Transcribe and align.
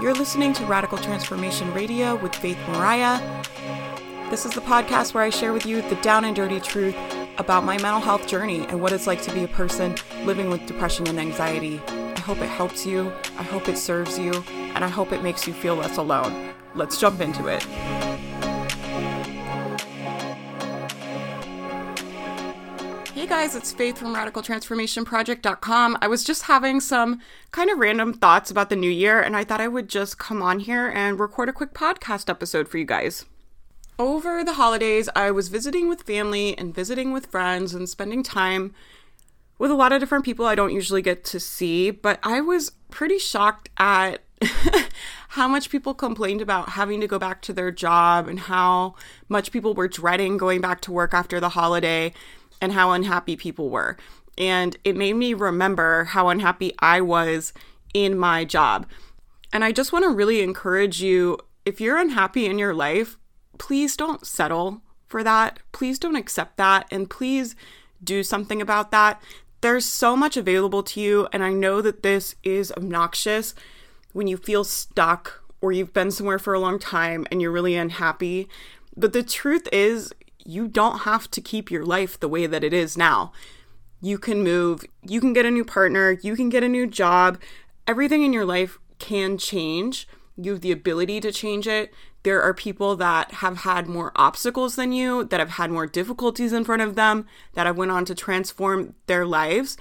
You're 0.00 0.12
listening 0.12 0.52
to 0.52 0.66
Radical 0.66 0.98
Transformation 0.98 1.72
Radio 1.72 2.16
with 2.16 2.34
Faith 2.34 2.58
Mariah. 2.68 3.18
This 4.28 4.44
is 4.44 4.52
the 4.52 4.60
podcast 4.60 5.14
where 5.14 5.24
I 5.24 5.30
share 5.30 5.54
with 5.54 5.64
you 5.64 5.80
the 5.80 5.94
down 5.96 6.26
and 6.26 6.36
dirty 6.36 6.60
truth 6.60 6.94
about 7.38 7.64
my 7.64 7.78
mental 7.78 8.02
health 8.02 8.26
journey 8.26 8.66
and 8.66 8.82
what 8.82 8.92
it's 8.92 9.06
like 9.06 9.22
to 9.22 9.32
be 9.32 9.44
a 9.44 9.48
person 9.48 9.96
living 10.24 10.50
with 10.50 10.66
depression 10.66 11.06
and 11.08 11.18
anxiety. 11.18 11.80
I 11.88 12.20
hope 12.20 12.38
it 12.42 12.48
helps 12.48 12.84
you, 12.84 13.10
I 13.38 13.42
hope 13.42 13.70
it 13.70 13.78
serves 13.78 14.18
you, 14.18 14.32
and 14.50 14.84
I 14.84 14.88
hope 14.88 15.12
it 15.12 15.22
makes 15.22 15.46
you 15.46 15.54
feel 15.54 15.76
less 15.76 15.96
alone. 15.96 16.52
Let's 16.74 17.00
jump 17.00 17.22
into 17.22 17.46
it. 17.46 17.66
Hey 23.26 23.42
guys, 23.42 23.56
it's 23.56 23.72
Faith 23.72 23.98
from 23.98 24.14
RadicalTransformationProject.com. 24.14 25.98
I 26.00 26.06
was 26.06 26.22
just 26.22 26.42
having 26.42 26.78
some 26.78 27.20
kind 27.50 27.70
of 27.70 27.80
random 27.80 28.12
thoughts 28.12 28.52
about 28.52 28.70
the 28.70 28.76
new 28.76 28.88
year, 28.88 29.20
and 29.20 29.34
I 29.34 29.42
thought 29.42 29.60
I 29.60 29.66
would 29.66 29.88
just 29.88 30.16
come 30.16 30.42
on 30.42 30.60
here 30.60 30.86
and 30.86 31.18
record 31.18 31.48
a 31.48 31.52
quick 31.52 31.74
podcast 31.74 32.30
episode 32.30 32.68
for 32.68 32.78
you 32.78 32.84
guys. 32.84 33.24
Over 33.98 34.44
the 34.44 34.52
holidays, 34.52 35.08
I 35.16 35.32
was 35.32 35.48
visiting 35.48 35.88
with 35.88 36.04
family 36.04 36.56
and 36.56 36.72
visiting 36.72 37.12
with 37.12 37.26
friends 37.26 37.74
and 37.74 37.88
spending 37.88 38.22
time 38.22 38.72
with 39.58 39.72
a 39.72 39.74
lot 39.74 39.90
of 39.90 39.98
different 39.98 40.24
people 40.24 40.46
I 40.46 40.54
don't 40.54 40.72
usually 40.72 41.02
get 41.02 41.24
to 41.24 41.40
see, 41.40 41.90
but 41.90 42.20
I 42.22 42.40
was 42.40 42.70
pretty 42.92 43.18
shocked 43.18 43.70
at 43.76 44.22
how 45.30 45.48
much 45.48 45.70
people 45.70 45.94
complained 45.94 46.42
about 46.42 46.70
having 46.70 47.00
to 47.00 47.08
go 47.08 47.18
back 47.18 47.42
to 47.42 47.52
their 47.52 47.72
job 47.72 48.28
and 48.28 48.38
how 48.38 48.94
much 49.28 49.50
people 49.50 49.74
were 49.74 49.88
dreading 49.88 50.36
going 50.36 50.60
back 50.60 50.80
to 50.82 50.92
work 50.92 51.12
after 51.12 51.40
the 51.40 51.48
holiday 51.48 52.12
and 52.60 52.72
how 52.72 52.92
unhappy 52.92 53.36
people 53.36 53.70
were. 53.70 53.96
And 54.38 54.76
it 54.84 54.96
made 54.96 55.14
me 55.14 55.34
remember 55.34 56.04
how 56.04 56.28
unhappy 56.28 56.74
I 56.78 57.00
was 57.00 57.52
in 57.94 58.18
my 58.18 58.44
job. 58.44 58.86
And 59.52 59.64
I 59.64 59.72
just 59.72 59.92
want 59.92 60.04
to 60.04 60.10
really 60.10 60.42
encourage 60.42 61.02
you 61.02 61.38
if 61.64 61.80
you're 61.80 61.98
unhappy 61.98 62.46
in 62.46 62.58
your 62.58 62.74
life, 62.74 63.16
please 63.58 63.96
don't 63.96 64.26
settle 64.26 64.82
for 65.08 65.24
that. 65.24 65.58
Please 65.72 65.98
don't 65.98 66.16
accept 66.16 66.56
that. 66.58 66.86
And 66.90 67.10
please 67.10 67.56
do 68.02 68.22
something 68.22 68.60
about 68.60 68.90
that. 68.90 69.20
There's 69.62 69.84
so 69.84 70.16
much 70.16 70.36
available 70.36 70.82
to 70.84 71.00
you. 71.00 71.28
And 71.32 71.42
I 71.42 71.52
know 71.52 71.80
that 71.82 72.02
this 72.02 72.36
is 72.44 72.72
obnoxious 72.72 73.54
when 74.12 74.26
you 74.26 74.36
feel 74.36 74.64
stuck 74.64 75.42
or 75.60 75.72
you've 75.72 75.92
been 75.92 76.10
somewhere 76.10 76.38
for 76.38 76.54
a 76.54 76.60
long 76.60 76.78
time 76.78 77.26
and 77.30 77.40
you're 77.40 77.50
really 77.50 77.74
unhappy. 77.74 78.48
But 78.96 79.12
the 79.12 79.22
truth 79.22 79.68
is, 79.72 80.12
you 80.46 80.68
don't 80.68 81.00
have 81.00 81.30
to 81.32 81.40
keep 81.40 81.70
your 81.70 81.84
life 81.84 82.18
the 82.18 82.28
way 82.28 82.46
that 82.46 82.64
it 82.64 82.72
is 82.72 82.96
now. 82.96 83.32
You 84.00 84.18
can 84.18 84.42
move, 84.42 84.84
you 85.02 85.20
can 85.20 85.32
get 85.32 85.46
a 85.46 85.50
new 85.50 85.64
partner, 85.64 86.12
you 86.22 86.36
can 86.36 86.48
get 86.48 86.62
a 86.62 86.68
new 86.68 86.86
job. 86.86 87.40
Everything 87.86 88.22
in 88.22 88.32
your 88.32 88.44
life 88.44 88.78
can 88.98 89.38
change. 89.38 90.06
You 90.36 90.52
have 90.52 90.60
the 90.60 90.72
ability 90.72 91.20
to 91.20 91.32
change 91.32 91.66
it. 91.66 91.92
There 92.22 92.42
are 92.42 92.52
people 92.52 92.96
that 92.96 93.32
have 93.34 93.58
had 93.58 93.86
more 93.86 94.12
obstacles 94.16 94.76
than 94.76 94.92
you, 94.92 95.24
that 95.24 95.40
have 95.40 95.50
had 95.50 95.70
more 95.70 95.86
difficulties 95.86 96.52
in 96.52 96.64
front 96.64 96.82
of 96.82 96.94
them, 96.94 97.26
that 97.54 97.66
have 97.66 97.76
went 97.76 97.92
on 97.92 98.04
to 98.06 98.14
transform 98.14 98.94
their 99.06 99.24
lives. 99.24 99.76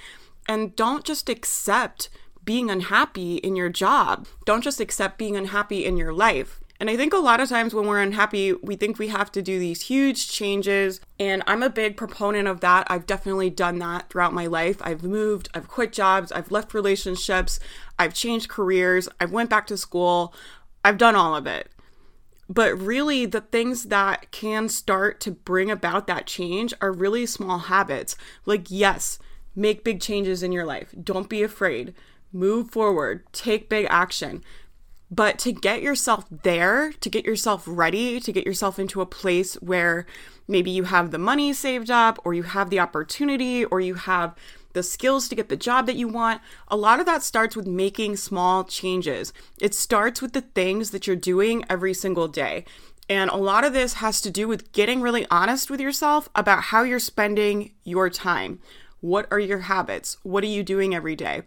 And 0.47 0.75
don't 0.75 1.03
just 1.03 1.27
accept 1.27 2.09
being 2.43 2.69
unhappy 2.69 3.37
in 3.37 3.55
your 3.55 3.69
job. 3.69 4.27
Don't 4.45 4.63
just 4.63 4.79
accept 4.79 5.17
being 5.17 5.35
unhappy 5.35 5.85
in 5.85 5.97
your 5.97 6.13
life. 6.13 6.61
And 6.79 6.89
I 6.89 6.97
think 6.97 7.13
a 7.13 7.17
lot 7.17 7.39
of 7.39 7.47
times 7.47 7.73
when 7.73 7.87
we're 7.87 8.01
unhappy, 8.01 8.53
we 8.53 8.75
think 8.75 8.99
we 8.99 9.07
have 9.07 9.31
to 9.31 9.41
do 9.41 9.59
these 9.59 9.83
huge 9.83 10.29
changes. 10.29 10.99
And 11.19 11.41
I'm 11.47 11.63
a 11.63 11.69
big 11.69 11.95
proponent 11.95 12.47
of 12.47 12.59
that. 12.59 12.85
I've 12.89 13.05
definitely 13.05 13.49
done 13.49 13.79
that 13.79 14.09
throughout 14.09 14.33
my 14.33 14.45
life. 14.45 14.77
I've 14.81 15.03
moved, 15.03 15.47
I've 15.53 15.69
quit 15.69 15.93
jobs, 15.93 16.31
I've 16.31 16.51
left 16.51 16.73
relationships, 16.73 17.59
I've 17.97 18.13
changed 18.13 18.49
careers, 18.49 19.07
I've 19.21 19.31
went 19.31 19.49
back 19.49 19.67
to 19.67 19.77
school. 19.77 20.33
I've 20.83 20.99
done 20.99 21.15
all 21.15 21.35
of 21.35 21.47
it. 21.47 21.71
But 22.47 22.79
really, 22.79 23.25
the 23.25 23.41
things 23.41 23.85
that 23.85 24.29
can 24.31 24.69
start 24.69 25.19
to 25.21 25.31
bring 25.31 25.71
about 25.71 26.05
that 26.05 26.27
change 26.27 26.75
are 26.79 26.91
really 26.91 27.25
small 27.25 27.57
habits. 27.57 28.15
Like, 28.45 28.69
yes, 28.69 29.17
make 29.55 29.83
big 29.83 29.99
changes 29.99 30.43
in 30.43 30.51
your 30.51 30.65
life. 30.65 30.93
Don't 31.03 31.27
be 31.27 31.41
afraid. 31.41 31.95
Move 32.31 32.69
forward. 32.69 33.23
Take 33.31 33.67
big 33.67 33.87
action. 33.89 34.43
But 35.11 35.37
to 35.39 35.51
get 35.51 35.81
yourself 35.81 36.25
there, 36.29 36.91
to 36.93 37.09
get 37.09 37.25
yourself 37.25 37.63
ready, 37.67 38.19
to 38.19 38.31
get 38.31 38.45
yourself 38.45 38.79
into 38.79 39.01
a 39.01 39.05
place 39.05 39.53
where 39.55 40.05
maybe 40.47 40.71
you 40.71 40.83
have 40.83 41.11
the 41.11 41.19
money 41.19 41.53
saved 41.53 41.91
up, 41.91 42.19
or 42.25 42.33
you 42.33 42.43
have 42.43 42.69
the 42.69 42.79
opportunity, 42.79 43.65
or 43.65 43.79
you 43.79 43.95
have 43.95 44.35
the 44.73 44.83
skills 44.83 45.27
to 45.29 45.35
get 45.35 45.49
the 45.49 45.55
job 45.55 45.87
that 45.87 45.95
you 45.95 46.07
want, 46.07 46.41
a 46.67 46.75
lot 46.75 46.99
of 46.99 47.05
that 47.05 47.23
starts 47.23 47.55
with 47.55 47.65
making 47.65 48.17
small 48.17 48.63
changes. 48.63 49.33
It 49.59 49.73
starts 49.73 50.21
with 50.21 50.33
the 50.33 50.41
things 50.41 50.91
that 50.91 51.07
you're 51.07 51.15
doing 51.15 51.63
every 51.69 51.93
single 51.93 52.27
day. 52.27 52.65
And 53.07 53.29
a 53.29 53.37
lot 53.37 53.63
of 53.63 53.73
this 53.73 53.95
has 53.95 54.19
to 54.21 54.29
do 54.29 54.47
with 54.47 54.71
getting 54.73 55.01
really 55.01 55.25
honest 55.31 55.69
with 55.69 55.79
yourself 55.79 56.27
about 56.35 56.63
how 56.63 56.83
you're 56.83 56.99
spending 56.99 57.71
your 57.83 58.09
time. 58.09 58.59
What 58.99 59.27
are 59.31 59.39
your 59.39 59.59
habits? 59.59 60.17
What 60.23 60.43
are 60.43 60.47
you 60.47 60.63
doing 60.63 60.93
every 60.93 61.15
day? 61.15 61.43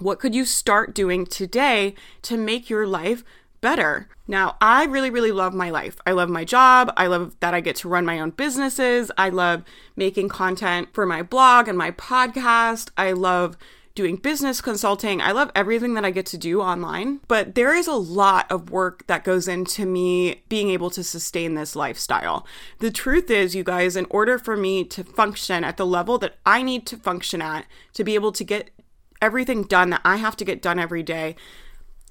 What 0.00 0.18
could 0.18 0.34
you 0.34 0.46
start 0.46 0.94
doing 0.94 1.26
today 1.26 1.94
to 2.22 2.38
make 2.38 2.70
your 2.70 2.86
life 2.86 3.22
better? 3.60 4.08
Now, 4.26 4.56
I 4.58 4.86
really, 4.86 5.10
really 5.10 5.30
love 5.30 5.52
my 5.52 5.68
life. 5.68 5.98
I 6.06 6.12
love 6.12 6.30
my 6.30 6.42
job. 6.42 6.90
I 6.96 7.06
love 7.06 7.36
that 7.40 7.52
I 7.52 7.60
get 7.60 7.76
to 7.76 7.88
run 7.88 8.06
my 8.06 8.18
own 8.18 8.30
businesses. 8.30 9.12
I 9.18 9.28
love 9.28 9.62
making 9.96 10.30
content 10.30 10.88
for 10.94 11.04
my 11.04 11.22
blog 11.22 11.68
and 11.68 11.76
my 11.76 11.90
podcast. 11.90 12.88
I 12.96 13.12
love 13.12 13.58
doing 13.94 14.16
business 14.16 14.62
consulting. 14.62 15.20
I 15.20 15.32
love 15.32 15.50
everything 15.54 15.92
that 15.94 16.04
I 16.06 16.10
get 16.12 16.24
to 16.26 16.38
do 16.38 16.62
online, 16.62 17.20
but 17.28 17.54
there 17.54 17.74
is 17.74 17.86
a 17.86 17.92
lot 17.92 18.50
of 18.50 18.70
work 18.70 19.06
that 19.06 19.24
goes 19.24 19.48
into 19.48 19.84
me 19.84 20.44
being 20.48 20.70
able 20.70 20.88
to 20.90 21.04
sustain 21.04 21.56
this 21.56 21.76
lifestyle. 21.76 22.46
The 22.78 22.90
truth 22.90 23.30
is, 23.30 23.54
you 23.54 23.64
guys, 23.64 23.96
in 23.96 24.06
order 24.08 24.38
for 24.38 24.56
me 24.56 24.84
to 24.84 25.04
function 25.04 25.62
at 25.62 25.76
the 25.76 25.84
level 25.84 26.16
that 26.18 26.36
I 26.46 26.62
need 26.62 26.86
to 26.86 26.96
function 26.96 27.42
at 27.42 27.66
to 27.92 28.02
be 28.02 28.14
able 28.14 28.32
to 28.32 28.44
get 28.44 28.70
everything 29.20 29.62
done 29.62 29.90
that 29.90 30.00
I 30.04 30.16
have 30.16 30.36
to 30.36 30.44
get 30.44 30.62
done 30.62 30.78
every 30.78 31.02
day, 31.02 31.36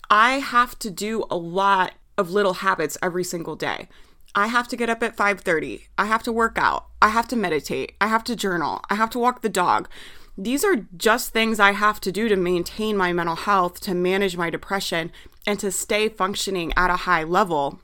I 0.09 0.39
have 0.39 0.77
to 0.79 0.89
do 0.89 1.25
a 1.29 1.37
lot 1.37 1.93
of 2.17 2.31
little 2.31 2.55
habits 2.55 2.97
every 3.01 3.23
single 3.23 3.55
day. 3.55 3.87
I 4.35 4.47
have 4.47 4.67
to 4.69 4.77
get 4.77 4.89
up 4.89 5.01
at 5.01 5.15
5:30. 5.15 5.87
I 5.97 6.05
have 6.05 6.23
to 6.23 6.31
work 6.31 6.57
out. 6.57 6.87
I 7.01 7.09
have 7.09 7.27
to 7.29 7.35
meditate. 7.35 7.95
I 7.99 8.07
have 8.07 8.23
to 8.25 8.35
journal. 8.35 8.81
I 8.89 8.95
have 8.95 9.09
to 9.11 9.19
walk 9.19 9.41
the 9.41 9.49
dog. 9.49 9.89
These 10.37 10.63
are 10.63 10.87
just 10.95 11.31
things 11.31 11.59
I 11.59 11.71
have 11.71 11.99
to 12.01 12.11
do 12.11 12.29
to 12.29 12.35
maintain 12.35 12.95
my 12.95 13.11
mental 13.11 13.35
health, 13.35 13.81
to 13.81 13.93
manage 13.93 14.37
my 14.37 14.49
depression, 14.49 15.11
and 15.45 15.59
to 15.59 15.71
stay 15.71 16.09
functioning 16.09 16.71
at 16.77 16.89
a 16.89 17.03
high 17.07 17.23
level. 17.23 17.79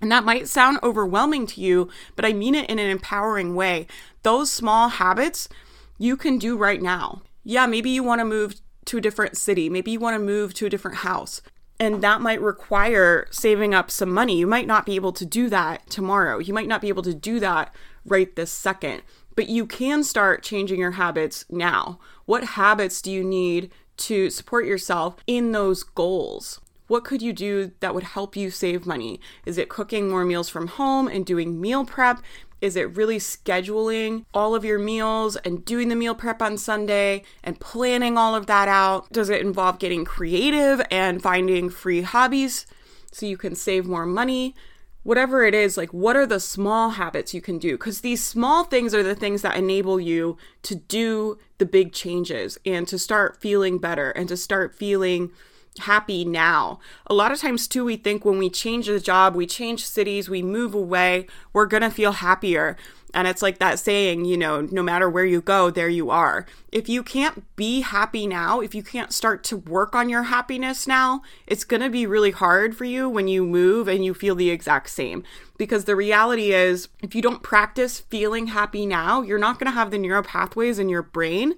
And 0.00 0.10
that 0.10 0.24
might 0.24 0.48
sound 0.48 0.78
overwhelming 0.82 1.46
to 1.48 1.60
you, 1.60 1.88
but 2.16 2.24
I 2.24 2.32
mean 2.32 2.54
it 2.54 2.70
in 2.70 2.78
an 2.78 2.90
empowering 2.90 3.54
way. 3.54 3.86
Those 4.22 4.50
small 4.50 4.88
habits 4.88 5.48
you 5.98 6.16
can 6.16 6.38
do 6.38 6.56
right 6.56 6.80
now 6.80 7.22
yeah, 7.44 7.66
maybe 7.66 7.90
you 7.90 8.02
want 8.02 8.20
to 8.20 8.24
move 8.24 8.56
to 8.86 8.98
a 8.98 9.00
different 9.00 9.36
city. 9.36 9.68
Maybe 9.68 9.92
you 9.92 10.00
want 10.00 10.14
to 10.14 10.24
move 10.24 10.54
to 10.54 10.66
a 10.66 10.70
different 10.70 10.98
house. 10.98 11.42
And 11.80 12.02
that 12.02 12.20
might 12.20 12.40
require 12.40 13.26
saving 13.30 13.74
up 13.74 13.90
some 13.90 14.10
money. 14.10 14.38
You 14.38 14.46
might 14.46 14.66
not 14.66 14.86
be 14.86 14.94
able 14.94 15.12
to 15.12 15.24
do 15.24 15.48
that 15.50 15.88
tomorrow. 15.90 16.38
You 16.38 16.54
might 16.54 16.68
not 16.68 16.80
be 16.80 16.88
able 16.88 17.02
to 17.02 17.14
do 17.14 17.40
that 17.40 17.74
right 18.04 18.34
this 18.34 18.52
second. 18.52 19.02
But 19.36 19.48
you 19.48 19.66
can 19.66 20.04
start 20.04 20.44
changing 20.44 20.78
your 20.78 20.92
habits 20.92 21.44
now. 21.50 21.98
What 22.24 22.44
habits 22.44 23.02
do 23.02 23.10
you 23.10 23.24
need 23.24 23.70
to 23.96 24.30
support 24.30 24.66
yourself 24.66 25.16
in 25.26 25.52
those 25.52 25.82
goals? 25.82 26.60
What 26.86 27.04
could 27.04 27.22
you 27.22 27.32
do 27.32 27.72
that 27.80 27.94
would 27.94 28.04
help 28.04 28.36
you 28.36 28.50
save 28.50 28.86
money? 28.86 29.18
Is 29.46 29.58
it 29.58 29.68
cooking 29.68 30.08
more 30.08 30.24
meals 30.24 30.48
from 30.48 30.68
home 30.68 31.08
and 31.08 31.26
doing 31.26 31.60
meal 31.60 31.84
prep? 31.84 32.20
Is 32.60 32.76
it 32.76 32.96
really 32.96 33.18
scheduling 33.18 34.24
all 34.32 34.54
of 34.54 34.64
your 34.64 34.78
meals 34.78 35.36
and 35.36 35.64
doing 35.64 35.88
the 35.88 35.96
meal 35.96 36.14
prep 36.14 36.40
on 36.40 36.56
Sunday 36.56 37.22
and 37.42 37.60
planning 37.60 38.16
all 38.16 38.34
of 38.34 38.46
that 38.46 38.68
out? 38.68 39.12
Does 39.12 39.28
it 39.28 39.40
involve 39.40 39.78
getting 39.78 40.04
creative 40.04 40.80
and 40.90 41.22
finding 41.22 41.68
free 41.68 42.02
hobbies 42.02 42.66
so 43.12 43.26
you 43.26 43.36
can 43.36 43.54
save 43.54 43.86
more 43.86 44.06
money? 44.06 44.54
Whatever 45.02 45.44
it 45.44 45.54
is, 45.54 45.76
like 45.76 45.92
what 45.92 46.16
are 46.16 46.26
the 46.26 46.40
small 46.40 46.90
habits 46.90 47.34
you 47.34 47.42
can 47.42 47.58
do? 47.58 47.72
Because 47.72 48.00
these 48.00 48.24
small 48.24 48.64
things 48.64 48.94
are 48.94 49.02
the 49.02 49.14
things 49.14 49.42
that 49.42 49.56
enable 49.56 50.00
you 50.00 50.38
to 50.62 50.74
do 50.74 51.38
the 51.58 51.66
big 51.66 51.92
changes 51.92 52.58
and 52.64 52.88
to 52.88 52.98
start 52.98 53.40
feeling 53.40 53.78
better 53.78 54.10
and 54.12 54.28
to 54.28 54.36
start 54.36 54.74
feeling 54.74 55.30
happy 55.80 56.24
now. 56.24 56.78
A 57.06 57.14
lot 57.14 57.32
of 57.32 57.40
times, 57.40 57.66
too, 57.66 57.84
we 57.84 57.96
think 57.96 58.24
when 58.24 58.38
we 58.38 58.50
change 58.50 58.86
the 58.86 59.00
job, 59.00 59.34
we 59.34 59.46
change 59.46 59.86
cities, 59.86 60.28
we 60.28 60.42
move 60.42 60.74
away, 60.74 61.26
we're 61.52 61.66
going 61.66 61.82
to 61.82 61.90
feel 61.90 62.12
happier. 62.12 62.76
And 63.14 63.28
it's 63.28 63.42
like 63.42 63.58
that 63.58 63.78
saying, 63.78 64.24
you 64.24 64.36
know, 64.36 64.62
no 64.62 64.82
matter 64.82 65.08
where 65.08 65.24
you 65.24 65.40
go, 65.40 65.70
there 65.70 65.88
you 65.88 66.10
are. 66.10 66.46
If 66.72 66.88
you 66.88 67.04
can't 67.04 67.44
be 67.54 67.82
happy 67.82 68.26
now, 68.26 68.60
if 68.60 68.74
you 68.74 68.82
can't 68.82 69.12
start 69.12 69.44
to 69.44 69.56
work 69.56 69.94
on 69.94 70.08
your 70.08 70.24
happiness 70.24 70.88
now, 70.88 71.22
it's 71.46 71.62
going 71.62 71.82
to 71.82 71.90
be 71.90 72.06
really 72.06 72.32
hard 72.32 72.76
for 72.76 72.84
you 72.84 73.08
when 73.08 73.28
you 73.28 73.46
move 73.46 73.86
and 73.86 74.04
you 74.04 74.14
feel 74.14 74.34
the 74.34 74.50
exact 74.50 74.90
same. 74.90 75.22
Because 75.56 75.84
the 75.84 75.94
reality 75.94 76.52
is, 76.52 76.88
if 77.02 77.14
you 77.14 77.22
don't 77.22 77.44
practice 77.44 78.00
feeling 78.00 78.48
happy 78.48 78.84
now, 78.84 79.22
you're 79.22 79.38
not 79.38 79.60
going 79.60 79.70
to 79.70 79.78
have 79.78 79.92
the 79.92 79.98
neural 79.98 80.24
pathways 80.24 80.80
in 80.80 80.88
your 80.88 81.02
brain 81.02 81.54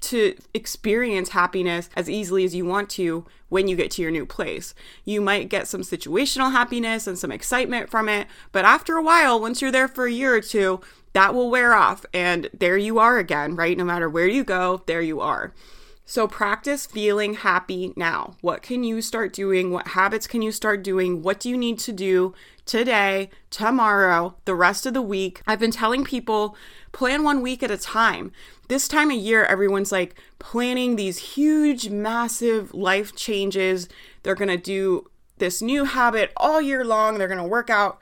to 0.00 0.34
experience 0.54 1.30
happiness 1.30 1.90
as 1.96 2.08
easily 2.08 2.44
as 2.44 2.54
you 2.54 2.64
want 2.64 2.88
to 2.90 3.26
when 3.48 3.68
you 3.68 3.76
get 3.76 3.90
to 3.92 4.02
your 4.02 4.10
new 4.10 4.24
place. 4.24 4.74
You 5.04 5.20
might 5.20 5.48
get 5.48 5.68
some 5.68 5.82
situational 5.82 6.52
happiness 6.52 7.06
and 7.06 7.18
some 7.18 7.32
excitement 7.32 7.90
from 7.90 8.08
it, 8.08 8.26
but 8.52 8.64
after 8.64 8.96
a 8.96 9.02
while, 9.02 9.40
once 9.40 9.60
you're 9.60 9.72
there 9.72 9.88
for 9.88 10.06
a 10.06 10.12
year 10.12 10.34
or 10.34 10.40
two, 10.40 10.80
that 11.12 11.34
will 11.34 11.50
wear 11.50 11.74
off 11.74 12.06
and 12.14 12.48
there 12.56 12.76
you 12.76 12.98
are 12.98 13.18
again, 13.18 13.56
right? 13.56 13.76
No 13.76 13.84
matter 13.84 14.08
where 14.08 14.28
you 14.28 14.44
go, 14.44 14.82
there 14.86 15.02
you 15.02 15.20
are. 15.20 15.52
So 16.10 16.26
practice 16.26 16.86
feeling 16.86 17.34
happy 17.34 17.92
now. 17.94 18.34
What 18.40 18.62
can 18.62 18.82
you 18.82 19.00
start 19.00 19.32
doing? 19.32 19.70
What 19.70 19.88
habits 19.88 20.26
can 20.26 20.42
you 20.42 20.50
start 20.50 20.82
doing? 20.82 21.22
What 21.22 21.38
do 21.38 21.48
you 21.48 21.56
need 21.56 21.78
to 21.80 21.92
do 21.92 22.34
today, 22.66 23.30
tomorrow, 23.48 24.34
the 24.44 24.56
rest 24.56 24.86
of 24.86 24.94
the 24.94 25.02
week? 25.02 25.40
I've 25.46 25.60
been 25.60 25.70
telling 25.70 26.02
people 26.02 26.56
plan 26.92 27.22
one 27.22 27.42
week 27.42 27.62
at 27.62 27.70
a 27.70 27.78
time. 27.78 28.32
This 28.68 28.88
time 28.88 29.10
of 29.10 29.16
year, 29.16 29.44
everyone's 29.44 29.92
like 29.92 30.14
planning 30.38 30.96
these 30.96 31.34
huge, 31.34 31.88
massive 31.88 32.72
life 32.74 33.14
changes. 33.14 33.88
They're 34.22 34.34
going 34.34 34.48
to 34.48 34.56
do 34.56 35.10
this 35.38 35.60
new 35.60 35.84
habit 35.84 36.32
all 36.36 36.60
year 36.60 36.84
long. 36.84 37.18
They're 37.18 37.28
going 37.28 37.38
to 37.38 37.44
work 37.44 37.70
out 37.70 38.00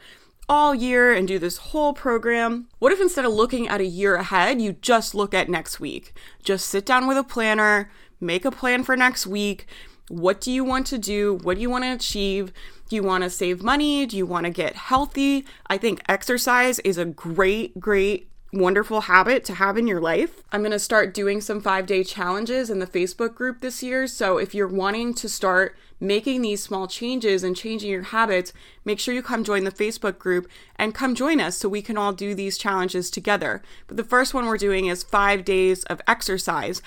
all 0.48 0.74
year 0.74 1.12
and 1.12 1.28
do 1.28 1.38
this 1.38 1.58
whole 1.58 1.92
program? 1.92 2.68
What 2.78 2.92
if 2.92 3.00
instead 3.00 3.24
of 3.24 3.32
looking 3.32 3.68
at 3.68 3.80
a 3.80 3.86
year 3.86 4.16
ahead, 4.16 4.60
you 4.60 4.72
just 4.72 5.14
look 5.14 5.34
at 5.34 5.48
next 5.48 5.78
week? 5.78 6.14
Just 6.42 6.68
sit 6.68 6.86
down 6.86 7.06
with 7.06 7.18
a 7.18 7.24
planner, 7.24 7.90
make 8.20 8.44
a 8.44 8.50
plan 8.50 8.82
for 8.82 8.96
next 8.96 9.26
week. 9.26 9.66
What 10.08 10.40
do 10.40 10.50
you 10.50 10.64
want 10.64 10.86
to 10.88 10.98
do? 10.98 11.38
What 11.42 11.56
do 11.56 11.60
you 11.60 11.68
want 11.68 11.84
to 11.84 11.92
achieve? 11.92 12.52
Do 12.88 12.96
you 12.96 13.02
want 13.02 13.24
to 13.24 13.30
save 13.30 13.62
money? 13.62 14.06
Do 14.06 14.16
you 14.16 14.24
want 14.24 14.44
to 14.44 14.50
get 14.50 14.74
healthy? 14.74 15.44
I 15.66 15.76
think 15.76 16.02
exercise 16.08 16.78
is 16.80 16.96
a 16.96 17.04
great, 17.04 17.78
great 17.78 18.30
wonderful 18.52 19.02
habit 19.02 19.44
to 19.44 19.54
have 19.54 19.76
in 19.76 19.86
your 19.86 20.00
life. 20.00 20.42
I'm 20.50 20.62
going 20.62 20.72
to 20.72 20.78
start 20.78 21.12
doing 21.12 21.40
some 21.40 21.60
five 21.60 21.86
day 21.86 22.02
challenges 22.02 22.70
in 22.70 22.78
the 22.78 22.86
Facebook 22.86 23.34
group 23.34 23.60
this 23.60 23.82
year. 23.82 24.06
So 24.06 24.38
if 24.38 24.54
you're 24.54 24.68
wanting 24.68 25.14
to 25.14 25.28
start 25.28 25.76
making 26.00 26.42
these 26.42 26.62
small 26.62 26.86
changes 26.86 27.42
and 27.42 27.56
changing 27.56 27.90
your 27.90 28.04
habits, 28.04 28.52
make 28.84 29.00
sure 29.00 29.14
you 29.14 29.22
come 29.22 29.44
join 29.44 29.64
the 29.64 29.70
Facebook 29.70 30.18
group 30.18 30.48
and 30.76 30.94
come 30.94 31.14
join 31.14 31.40
us 31.40 31.56
so 31.56 31.68
we 31.68 31.82
can 31.82 31.98
all 31.98 32.12
do 32.12 32.34
these 32.34 32.56
challenges 32.56 33.10
together. 33.10 33.62
But 33.86 33.96
the 33.96 34.04
first 34.04 34.32
one 34.32 34.46
we're 34.46 34.56
doing 34.56 34.86
is 34.86 35.02
five 35.02 35.44
days 35.44 35.84
of 35.84 36.00
exercise. 36.06 36.80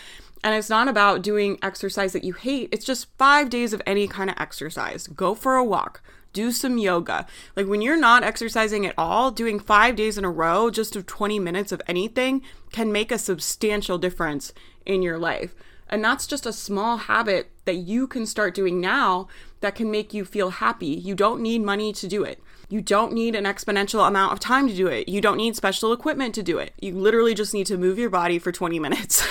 And 0.44 0.56
it's 0.56 0.70
not 0.70 0.88
about 0.88 1.22
doing 1.22 1.60
exercise 1.62 2.14
that 2.14 2.24
you 2.24 2.34
hate, 2.34 2.70
it's 2.72 2.86
just 2.86 3.16
five 3.18 3.50
days 3.50 3.74
of 3.74 3.82
any 3.86 4.08
kind 4.08 4.30
of 4.30 4.36
exercise. 4.40 5.06
Go 5.08 5.36
for 5.36 5.56
a 5.56 5.64
walk, 5.64 6.02
do 6.34 6.52
some 6.52 6.78
yoga. 6.78 7.26
Like 7.56 7.68
when 7.68 7.82
you're 7.82 8.00
not 8.00 8.24
exercising 8.24 8.86
at 8.86 8.96
all, 8.98 9.32
doing 9.32 9.60
five 9.60 9.96
days 9.96 10.18
in 10.18 10.26
a 10.26 10.32
row, 10.32 10.70
just 10.70 10.96
of 10.96 11.06
20 11.06 11.40
minutes 11.40 11.72
of 11.72 11.82
anything, 11.88 12.42
can 12.72 12.92
make 12.92 13.12
a 13.12 13.18
substantial 13.18 13.98
difference 13.98 14.54
in 14.86 15.02
your 15.02 15.18
life. 15.18 15.54
And 15.90 16.04
that's 16.04 16.26
just 16.26 16.46
a 16.46 16.54
small 16.54 16.98
habit 16.98 17.52
that 17.66 17.76
you 17.76 18.08
can 18.08 18.26
start 18.26 18.56
doing 18.56 18.80
now 18.80 19.28
that 19.60 19.76
can 19.76 19.92
make 19.92 20.14
you 20.14 20.24
feel 20.24 20.50
happy. 20.50 20.88
You 20.88 21.16
don't 21.16 21.42
need 21.42 21.62
money 21.62 21.92
to 21.94 22.08
do 22.08 22.24
it. 22.24 22.42
You 22.70 22.82
don't 22.82 23.12
need 23.12 23.36
an 23.36 23.44
exponential 23.44 24.08
amount 24.08 24.32
of 24.32 24.40
time 24.40 24.70
to 24.70 24.76
do 24.76 24.88
it. 24.88 25.10
You 25.10 25.20
don't 25.20 25.36
need 25.36 25.58
special 25.58 25.92
equipment 25.92 26.34
to 26.36 26.44
do 26.44 26.58
it. 26.58 26.74
You 26.80 26.98
literally 26.98 27.34
just 27.34 27.54
need 27.54 27.68
to 27.68 27.78
move 27.78 28.00
your 28.00 28.10
body 28.10 28.40
for 28.40 28.54
20 28.54 28.80
minutes. 28.80 29.28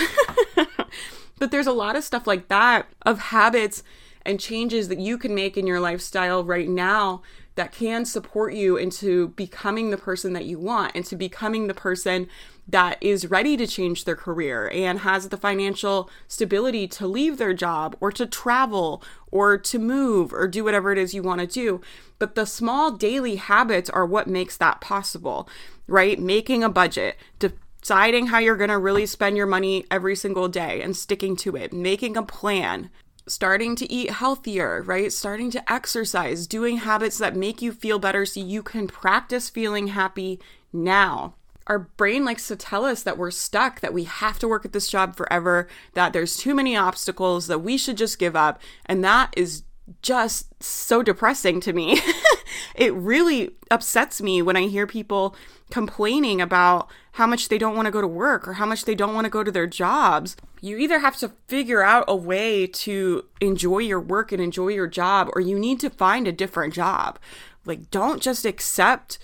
but 1.38 1.50
there's 1.50 1.66
a 1.66 1.72
lot 1.72 1.96
of 1.96 2.04
stuff 2.04 2.26
like 2.26 2.48
that 2.48 2.86
of 3.02 3.18
habits 3.18 3.82
and 4.22 4.40
changes 4.40 4.88
that 4.88 4.98
you 4.98 5.18
can 5.18 5.34
make 5.34 5.56
in 5.56 5.66
your 5.66 5.80
lifestyle 5.80 6.44
right 6.44 6.68
now 6.68 7.22
that 7.56 7.72
can 7.72 8.04
support 8.04 8.54
you 8.54 8.76
into 8.76 9.28
becoming 9.28 9.90
the 9.90 9.96
person 9.98 10.32
that 10.32 10.44
you 10.44 10.58
want, 10.58 10.94
into 10.94 11.16
becoming 11.16 11.66
the 11.66 11.74
person 11.74 12.28
that 12.66 12.96
is 13.00 13.26
ready 13.26 13.56
to 13.56 13.66
change 13.66 14.04
their 14.04 14.16
career 14.16 14.70
and 14.72 15.00
has 15.00 15.28
the 15.28 15.36
financial 15.36 16.08
stability 16.28 16.86
to 16.86 17.06
leave 17.06 17.36
their 17.36 17.52
job 17.52 17.96
or 18.00 18.12
to 18.12 18.26
travel 18.26 19.02
or 19.30 19.58
to 19.58 19.78
move 19.78 20.32
or 20.32 20.46
do 20.46 20.62
whatever 20.62 20.92
it 20.92 20.98
is 20.98 21.12
you 21.12 21.22
want 21.22 21.40
to 21.40 21.46
do. 21.46 21.80
But 22.18 22.34
the 22.34 22.46
small 22.46 22.92
daily 22.92 23.36
habits 23.36 23.90
are 23.90 24.06
what 24.06 24.28
makes 24.28 24.56
that 24.56 24.80
possible, 24.80 25.48
right? 25.88 26.18
Making 26.18 26.62
a 26.62 26.68
budget, 26.68 27.16
deciding 27.38 28.28
how 28.28 28.38
you're 28.38 28.56
going 28.56 28.70
to 28.70 28.78
really 28.78 29.06
spend 29.06 29.36
your 29.36 29.46
money 29.46 29.84
every 29.90 30.14
single 30.14 30.48
day 30.48 30.80
and 30.80 30.96
sticking 30.96 31.34
to 31.36 31.56
it, 31.56 31.72
making 31.72 32.16
a 32.16 32.22
plan, 32.22 32.90
starting 33.30 33.76
to 33.76 33.90
eat 33.92 34.10
healthier, 34.10 34.82
right? 34.82 35.12
Starting 35.12 35.50
to 35.52 35.72
exercise, 35.72 36.46
doing 36.46 36.78
habits 36.78 37.18
that 37.18 37.36
make 37.36 37.62
you 37.62 37.72
feel 37.72 37.98
better 37.98 38.26
so 38.26 38.40
you 38.40 38.62
can 38.62 38.86
practice 38.86 39.48
feeling 39.48 39.88
happy 39.88 40.40
now. 40.72 41.34
Our 41.66 41.78
brain 41.78 42.24
likes 42.24 42.48
to 42.48 42.56
tell 42.56 42.84
us 42.84 43.02
that 43.04 43.16
we're 43.16 43.30
stuck, 43.30 43.80
that 43.80 43.94
we 43.94 44.04
have 44.04 44.38
to 44.40 44.48
work 44.48 44.64
at 44.64 44.72
this 44.72 44.88
job 44.88 45.14
forever, 45.14 45.68
that 45.94 46.12
there's 46.12 46.36
too 46.36 46.54
many 46.54 46.76
obstacles, 46.76 47.46
that 47.46 47.60
we 47.60 47.76
should 47.76 47.96
just 47.96 48.18
give 48.18 48.34
up. 48.34 48.60
And 48.86 49.04
that 49.04 49.32
is 49.36 49.62
just 50.02 50.62
so 50.62 51.02
depressing 51.02 51.60
to 51.60 51.72
me. 51.72 52.00
it 52.74 52.92
really 52.94 53.56
upsets 53.70 54.20
me 54.20 54.42
when 54.42 54.56
I 54.56 54.66
hear 54.66 54.86
people 54.86 55.34
complaining 55.70 56.40
about 56.40 56.88
how 57.12 57.26
much 57.26 57.48
they 57.48 57.58
don't 57.58 57.76
want 57.76 57.86
to 57.86 57.92
go 57.92 58.00
to 58.00 58.06
work 58.06 58.46
or 58.46 58.54
how 58.54 58.66
much 58.66 58.84
they 58.84 58.94
don't 58.94 59.14
want 59.14 59.24
to 59.24 59.30
go 59.30 59.44
to 59.44 59.50
their 59.50 59.66
jobs. 59.66 60.36
You 60.60 60.76
either 60.78 60.98
have 60.98 61.16
to 61.18 61.32
figure 61.48 61.82
out 61.82 62.04
a 62.06 62.16
way 62.16 62.66
to 62.66 63.24
enjoy 63.40 63.78
your 63.78 64.00
work 64.00 64.32
and 64.32 64.42
enjoy 64.42 64.68
your 64.68 64.86
job, 64.86 65.28
or 65.34 65.40
you 65.40 65.58
need 65.58 65.80
to 65.80 65.90
find 65.90 66.26
a 66.26 66.32
different 66.32 66.74
job. 66.74 67.18
Like, 67.64 67.90
don't 67.90 68.22
just 68.22 68.44
accept 68.44 69.18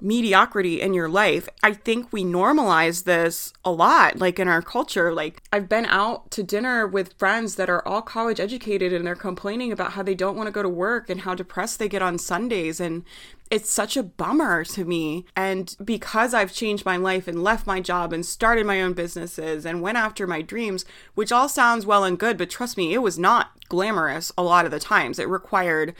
mediocrity 0.00 0.80
in 0.80 0.94
your 0.94 1.08
life. 1.08 1.48
I 1.62 1.72
think 1.72 2.12
we 2.12 2.24
normalize 2.24 3.04
this 3.04 3.52
a 3.64 3.72
lot, 3.72 4.18
like 4.18 4.38
in 4.38 4.48
our 4.48 4.62
culture. 4.62 5.12
Like, 5.12 5.42
I've 5.52 5.68
been 5.68 5.86
out 5.86 6.30
to 6.32 6.42
dinner 6.42 6.86
with 6.86 7.14
friends 7.14 7.56
that 7.56 7.68
are 7.68 7.86
all 7.86 8.02
college 8.02 8.40
educated 8.40 8.92
and 8.92 9.06
they're 9.06 9.16
complaining 9.16 9.72
about 9.72 9.92
how 9.92 10.02
they 10.02 10.14
don't 10.14 10.36
want 10.36 10.46
to 10.46 10.52
go 10.52 10.62
to 10.62 10.68
work 10.68 11.10
and 11.10 11.22
how 11.22 11.34
depressed 11.34 11.78
they 11.78 11.88
get 11.88 12.02
on 12.02 12.18
Sundays. 12.18 12.80
And 12.80 13.04
it's 13.50 13.70
such 13.70 13.96
a 13.96 14.02
bummer 14.02 14.64
to 14.64 14.84
me. 14.84 15.24
And 15.34 15.74
because 15.82 16.34
I've 16.34 16.52
changed 16.52 16.84
my 16.84 16.96
life 16.96 17.26
and 17.26 17.42
left 17.42 17.66
my 17.66 17.80
job 17.80 18.12
and 18.12 18.24
started 18.24 18.66
my 18.66 18.80
own 18.82 18.92
businesses 18.92 19.64
and 19.64 19.82
went 19.82 19.98
after 19.98 20.26
my 20.26 20.42
dreams, 20.42 20.84
which 21.14 21.32
all 21.32 21.48
sounds 21.48 21.86
well 21.86 22.04
and 22.04 22.18
good, 22.18 22.36
but 22.36 22.50
trust 22.50 22.76
me, 22.76 22.92
it 22.92 22.98
was 22.98 23.18
not 23.18 23.50
glamorous 23.68 24.32
a 24.36 24.42
lot 24.42 24.64
of 24.64 24.70
the 24.70 24.78
times. 24.78 25.18
It 25.18 25.28
required 25.28 25.94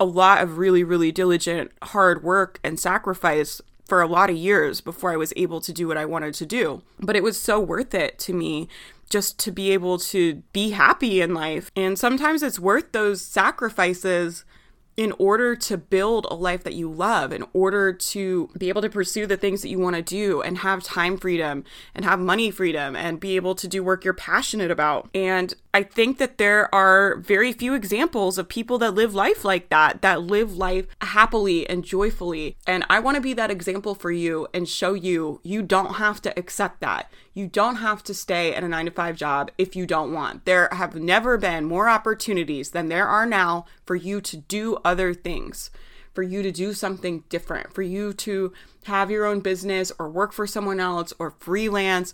a 0.00 0.04
lot 0.04 0.42
of 0.42 0.58
really, 0.58 0.82
really 0.82 1.12
diligent, 1.12 1.70
hard 1.82 2.24
work 2.24 2.58
and 2.64 2.80
sacrifice 2.80 3.60
for 3.84 4.00
a 4.00 4.06
lot 4.06 4.30
of 4.30 4.36
years 4.36 4.80
before 4.80 5.12
I 5.12 5.16
was 5.16 5.32
able 5.36 5.60
to 5.60 5.72
do 5.72 5.86
what 5.86 5.98
I 5.98 6.06
wanted 6.06 6.32
to 6.34 6.46
do. 6.46 6.82
But 6.98 7.16
it 7.16 7.22
was 7.22 7.40
so 7.40 7.60
worth 7.60 7.94
it 7.94 8.18
to 8.20 8.32
me 8.32 8.68
just 9.10 9.38
to 9.40 9.52
be 9.52 9.72
able 9.72 9.98
to 9.98 10.42
be 10.52 10.70
happy 10.70 11.20
in 11.20 11.34
life. 11.34 11.70
And 11.76 11.98
sometimes 11.98 12.42
it's 12.42 12.60
worth 12.60 12.92
those 12.92 13.20
sacrifices 13.20 14.44
in 14.96 15.12
order 15.18 15.56
to 15.56 15.78
build 15.78 16.26
a 16.30 16.34
life 16.34 16.62
that 16.62 16.74
you 16.74 16.90
love, 16.90 17.32
in 17.32 17.44
order 17.52 17.92
to 17.92 18.50
be 18.58 18.68
able 18.68 18.82
to 18.82 18.90
pursue 18.90 19.26
the 19.26 19.36
things 19.36 19.62
that 19.62 19.70
you 19.70 19.78
want 19.78 19.96
to 19.96 20.02
do 20.02 20.42
and 20.42 20.58
have 20.58 20.82
time 20.82 21.16
freedom 21.16 21.64
and 21.94 22.04
have 22.04 22.20
money 22.20 22.50
freedom 22.50 22.94
and 22.94 23.18
be 23.18 23.34
able 23.34 23.54
to 23.54 23.66
do 23.66 23.82
work 23.82 24.04
you're 24.04 24.14
passionate 24.14 24.70
about. 24.70 25.08
And 25.14 25.54
I 25.72 25.84
think 25.84 26.18
that 26.18 26.38
there 26.38 26.72
are 26.74 27.16
very 27.16 27.52
few 27.52 27.74
examples 27.74 28.38
of 28.38 28.48
people 28.48 28.76
that 28.78 28.94
live 28.94 29.14
life 29.14 29.44
like 29.44 29.68
that, 29.68 30.02
that 30.02 30.22
live 30.22 30.56
life 30.56 30.86
happily 31.00 31.68
and 31.68 31.84
joyfully. 31.84 32.56
And 32.66 32.84
I 32.90 32.98
want 32.98 33.14
to 33.14 33.20
be 33.20 33.34
that 33.34 33.52
example 33.52 33.94
for 33.94 34.10
you 34.10 34.48
and 34.52 34.68
show 34.68 34.94
you 34.94 35.40
you 35.44 35.62
don't 35.62 35.94
have 35.94 36.20
to 36.22 36.36
accept 36.36 36.80
that. 36.80 37.12
You 37.34 37.46
don't 37.46 37.76
have 37.76 38.02
to 38.04 38.14
stay 38.14 38.52
at 38.52 38.64
a 38.64 38.68
nine 38.68 38.86
to 38.86 38.90
five 38.90 39.16
job 39.16 39.52
if 39.58 39.76
you 39.76 39.86
don't 39.86 40.12
want. 40.12 40.44
There 40.44 40.68
have 40.72 40.96
never 40.96 41.38
been 41.38 41.66
more 41.66 41.88
opportunities 41.88 42.72
than 42.72 42.88
there 42.88 43.06
are 43.06 43.26
now 43.26 43.64
for 43.86 43.94
you 43.94 44.20
to 44.22 44.36
do 44.36 44.76
other 44.84 45.14
things, 45.14 45.70
for 46.12 46.24
you 46.24 46.42
to 46.42 46.50
do 46.50 46.72
something 46.72 47.22
different, 47.28 47.72
for 47.72 47.82
you 47.82 48.12
to 48.14 48.52
have 48.84 49.10
your 49.10 49.24
own 49.24 49.38
business 49.38 49.92
or 50.00 50.08
work 50.08 50.32
for 50.32 50.46
someone 50.46 50.80
else 50.80 51.12
or 51.20 51.30
freelance 51.38 52.12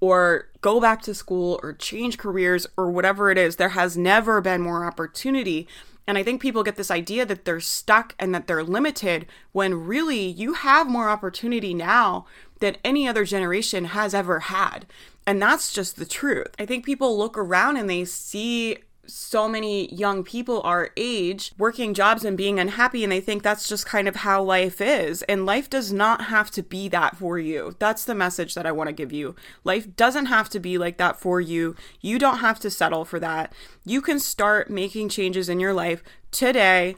or 0.00 0.48
go 0.60 0.80
back 0.80 1.02
to 1.02 1.14
school 1.14 1.58
or 1.62 1.72
change 1.72 2.18
careers 2.18 2.66
or 2.76 2.90
whatever 2.90 3.30
it 3.30 3.38
is. 3.38 3.56
There 3.56 3.70
has 3.70 3.96
never 3.96 4.40
been 4.40 4.60
more 4.60 4.84
opportunity. 4.84 5.66
And 6.06 6.16
I 6.16 6.22
think 6.22 6.40
people 6.40 6.62
get 6.62 6.76
this 6.76 6.90
idea 6.90 7.26
that 7.26 7.44
they're 7.44 7.60
stuck 7.60 8.14
and 8.18 8.34
that 8.34 8.46
they're 8.46 8.64
limited 8.64 9.26
when 9.52 9.86
really 9.86 10.20
you 10.20 10.54
have 10.54 10.88
more 10.88 11.10
opportunity 11.10 11.74
now 11.74 12.26
than 12.60 12.76
any 12.82 13.06
other 13.06 13.24
generation 13.24 13.86
has 13.86 14.14
ever 14.14 14.40
had. 14.40 14.86
And 15.26 15.42
that's 15.42 15.72
just 15.72 15.96
the 15.96 16.06
truth. 16.06 16.54
I 16.58 16.64
think 16.64 16.86
people 16.86 17.18
look 17.18 17.36
around 17.36 17.76
and 17.76 17.90
they 17.90 18.06
see 18.06 18.78
so 19.08 19.48
many 19.48 19.92
young 19.94 20.22
people 20.22 20.60
our 20.62 20.90
age 20.96 21.52
working 21.58 21.94
jobs 21.94 22.24
and 22.24 22.36
being 22.36 22.58
unhappy 22.60 23.02
and 23.02 23.10
they 23.10 23.20
think 23.20 23.42
that's 23.42 23.68
just 23.68 23.86
kind 23.86 24.06
of 24.06 24.16
how 24.16 24.42
life 24.42 24.80
is. 24.80 25.22
And 25.22 25.46
life 25.46 25.70
does 25.70 25.92
not 25.92 26.26
have 26.26 26.50
to 26.52 26.62
be 26.62 26.88
that 26.88 27.16
for 27.16 27.38
you. 27.38 27.74
That's 27.78 28.04
the 28.04 28.14
message 28.14 28.54
that 28.54 28.66
i 28.66 28.72
want 28.72 28.88
to 28.88 28.92
give 28.92 29.12
you. 29.12 29.34
Life 29.64 29.96
doesn't 29.96 30.26
have 30.26 30.48
to 30.50 30.60
be 30.60 30.78
like 30.78 30.98
that 30.98 31.18
for 31.18 31.40
you. 31.40 31.74
You 32.00 32.18
don't 32.18 32.38
have 32.38 32.60
to 32.60 32.70
settle 32.70 33.04
for 33.04 33.18
that. 33.20 33.52
You 33.84 34.00
can 34.00 34.20
start 34.20 34.70
making 34.70 35.08
changes 35.08 35.48
in 35.48 35.60
your 35.60 35.72
life 35.72 36.02
today. 36.30 36.96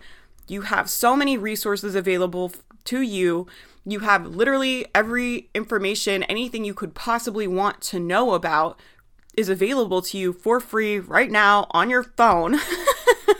You 0.48 0.62
have 0.62 0.90
so 0.90 1.14
many 1.14 1.38
resources 1.38 1.94
available 1.94 2.52
to 2.86 3.00
you. 3.00 3.46
You 3.84 4.00
have 4.00 4.26
literally 4.26 4.86
every 4.94 5.48
information 5.54 6.24
anything 6.24 6.64
you 6.64 6.74
could 6.74 6.94
possibly 6.94 7.46
want 7.46 7.80
to 7.82 8.00
know 8.00 8.32
about 8.34 8.78
is 9.34 9.48
available 9.48 10.02
to 10.02 10.18
you 10.18 10.32
for 10.32 10.60
free 10.60 10.98
right 10.98 11.30
now 11.30 11.66
on 11.70 11.90
your 11.90 12.02
phone. 12.02 12.56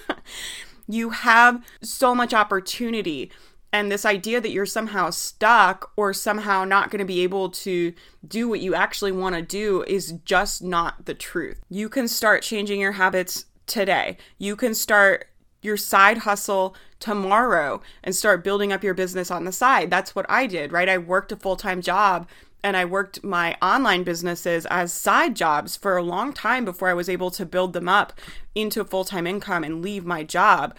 you 0.88 1.10
have 1.10 1.64
so 1.82 2.14
much 2.14 2.34
opportunity. 2.34 3.30
And 3.72 3.90
this 3.90 4.04
idea 4.04 4.40
that 4.40 4.50
you're 4.50 4.66
somehow 4.66 5.10
stuck 5.10 5.92
or 5.96 6.12
somehow 6.12 6.64
not 6.64 6.90
going 6.90 6.98
to 6.98 7.04
be 7.04 7.20
able 7.20 7.50
to 7.50 7.92
do 8.26 8.48
what 8.48 8.60
you 8.60 8.74
actually 8.74 9.12
want 9.12 9.36
to 9.36 9.42
do 9.42 9.84
is 9.84 10.14
just 10.24 10.62
not 10.62 11.06
the 11.06 11.14
truth. 11.14 11.60
You 11.68 11.88
can 11.88 12.08
start 12.08 12.42
changing 12.42 12.80
your 12.80 12.92
habits 12.92 13.46
today. 13.66 14.16
You 14.38 14.56
can 14.56 14.74
start 14.74 15.26
your 15.62 15.76
side 15.76 16.18
hustle 16.18 16.74
tomorrow 16.98 17.80
and 18.02 18.16
start 18.16 18.42
building 18.42 18.72
up 18.72 18.82
your 18.82 18.94
business 18.94 19.30
on 19.30 19.44
the 19.44 19.52
side. 19.52 19.90
That's 19.90 20.14
what 20.14 20.26
I 20.28 20.46
did, 20.46 20.72
right? 20.72 20.88
I 20.88 20.98
worked 20.98 21.32
a 21.32 21.36
full 21.36 21.56
time 21.56 21.80
job 21.80 22.28
and 22.62 22.76
I 22.76 22.84
worked 22.84 23.24
my 23.24 23.56
online 23.62 24.02
businesses 24.02 24.66
as 24.66 24.92
side 24.92 25.36
jobs 25.36 25.76
for 25.76 25.96
a 25.96 26.02
long 26.02 26.32
time 26.32 26.64
before 26.64 26.88
I 26.88 26.94
was 26.94 27.08
able 27.08 27.30
to 27.32 27.46
build 27.46 27.72
them 27.72 27.88
up 27.88 28.12
into 28.54 28.84
full 28.84 29.04
time 29.04 29.26
income 29.26 29.64
and 29.64 29.82
leave 29.82 30.04
my 30.04 30.24
job. 30.24 30.76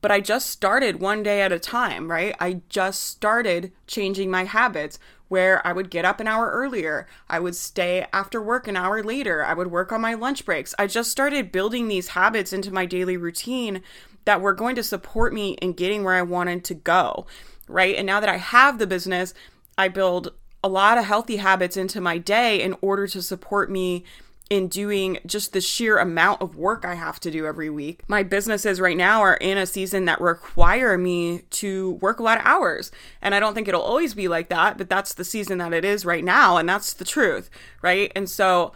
But 0.00 0.12
I 0.12 0.20
just 0.20 0.50
started 0.50 1.00
one 1.00 1.22
day 1.22 1.42
at 1.42 1.52
a 1.52 1.58
time, 1.58 2.10
right? 2.10 2.34
I 2.38 2.62
just 2.68 3.02
started 3.02 3.72
changing 3.86 4.30
my 4.30 4.44
habits 4.44 4.98
where 5.26 5.64
I 5.66 5.72
would 5.72 5.90
get 5.90 6.04
up 6.04 6.20
an 6.20 6.28
hour 6.28 6.50
earlier. 6.50 7.06
I 7.28 7.40
would 7.40 7.56
stay 7.56 8.06
after 8.12 8.40
work 8.40 8.68
an 8.68 8.76
hour 8.76 9.02
later. 9.02 9.44
I 9.44 9.54
would 9.54 9.70
work 9.70 9.92
on 9.92 10.00
my 10.00 10.14
lunch 10.14 10.44
breaks. 10.44 10.74
I 10.78 10.86
just 10.86 11.10
started 11.10 11.52
building 11.52 11.88
these 11.88 12.08
habits 12.08 12.52
into 12.52 12.72
my 12.72 12.86
daily 12.86 13.16
routine 13.16 13.82
that 14.24 14.40
were 14.40 14.52
going 14.52 14.76
to 14.76 14.82
support 14.82 15.32
me 15.32 15.52
in 15.54 15.72
getting 15.72 16.04
where 16.04 16.14
I 16.14 16.22
wanted 16.22 16.64
to 16.64 16.74
go, 16.74 17.26
right? 17.66 17.96
And 17.96 18.06
now 18.06 18.20
that 18.20 18.28
I 18.28 18.36
have 18.36 18.78
the 18.78 18.86
business, 18.86 19.34
I 19.76 19.88
build 19.88 20.32
a 20.62 20.68
lot 20.68 20.98
of 20.98 21.04
healthy 21.04 21.36
habits 21.36 21.76
into 21.76 22.00
my 22.00 22.18
day 22.18 22.60
in 22.60 22.76
order 22.80 23.06
to 23.06 23.22
support 23.22 23.70
me 23.70 24.04
in 24.50 24.66
doing 24.68 25.18
just 25.26 25.52
the 25.52 25.60
sheer 25.60 25.98
amount 25.98 26.40
of 26.40 26.56
work 26.56 26.84
I 26.84 26.94
have 26.94 27.20
to 27.20 27.30
do 27.30 27.46
every 27.46 27.68
week. 27.68 28.02
My 28.08 28.22
businesses 28.22 28.80
right 28.80 28.96
now 28.96 29.20
are 29.20 29.34
in 29.34 29.58
a 29.58 29.66
season 29.66 30.06
that 30.06 30.20
require 30.20 30.96
me 30.96 31.42
to 31.50 31.92
work 32.00 32.18
a 32.18 32.22
lot 32.22 32.38
of 32.38 32.46
hours. 32.46 32.90
And 33.20 33.34
I 33.34 33.40
don't 33.40 33.54
think 33.54 33.68
it'll 33.68 33.82
always 33.82 34.14
be 34.14 34.26
like 34.26 34.48
that, 34.48 34.78
but 34.78 34.88
that's 34.88 35.12
the 35.12 35.24
season 35.24 35.58
that 35.58 35.74
it 35.74 35.84
is 35.84 36.06
right 36.06 36.24
now. 36.24 36.56
And 36.56 36.68
that's 36.68 36.94
the 36.94 37.04
truth, 37.04 37.50
right? 37.82 38.10
And 38.16 38.28
so 38.28 38.72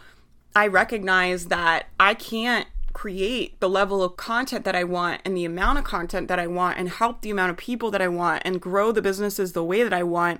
I 0.55 0.67
recognize 0.67 1.47
that 1.47 1.87
I 1.99 2.13
can't 2.13 2.67
create 2.93 3.59
the 3.59 3.69
level 3.69 4.03
of 4.03 4.15
content 4.15 4.65
that 4.65 4.75
I 4.75 4.83
want 4.83 5.21
and 5.25 5.35
the 5.35 5.45
amount 5.45 5.79
of 5.79 5.83
content 5.83 6.27
that 6.27 6.37
I 6.37 6.45
want 6.45 6.77
and 6.77 6.87
help 6.89 7.21
the 7.21 7.31
amount 7.31 7.49
of 7.49 7.57
people 7.57 7.89
that 7.89 8.01
I 8.03 8.07
want 8.07 8.43
and 8.45 8.61
grow 8.61 8.91
the 8.91 9.01
businesses 9.01 9.53
the 9.53 9.63
way 9.63 9.81
that 9.81 9.93
I 9.93 10.03
want 10.03 10.39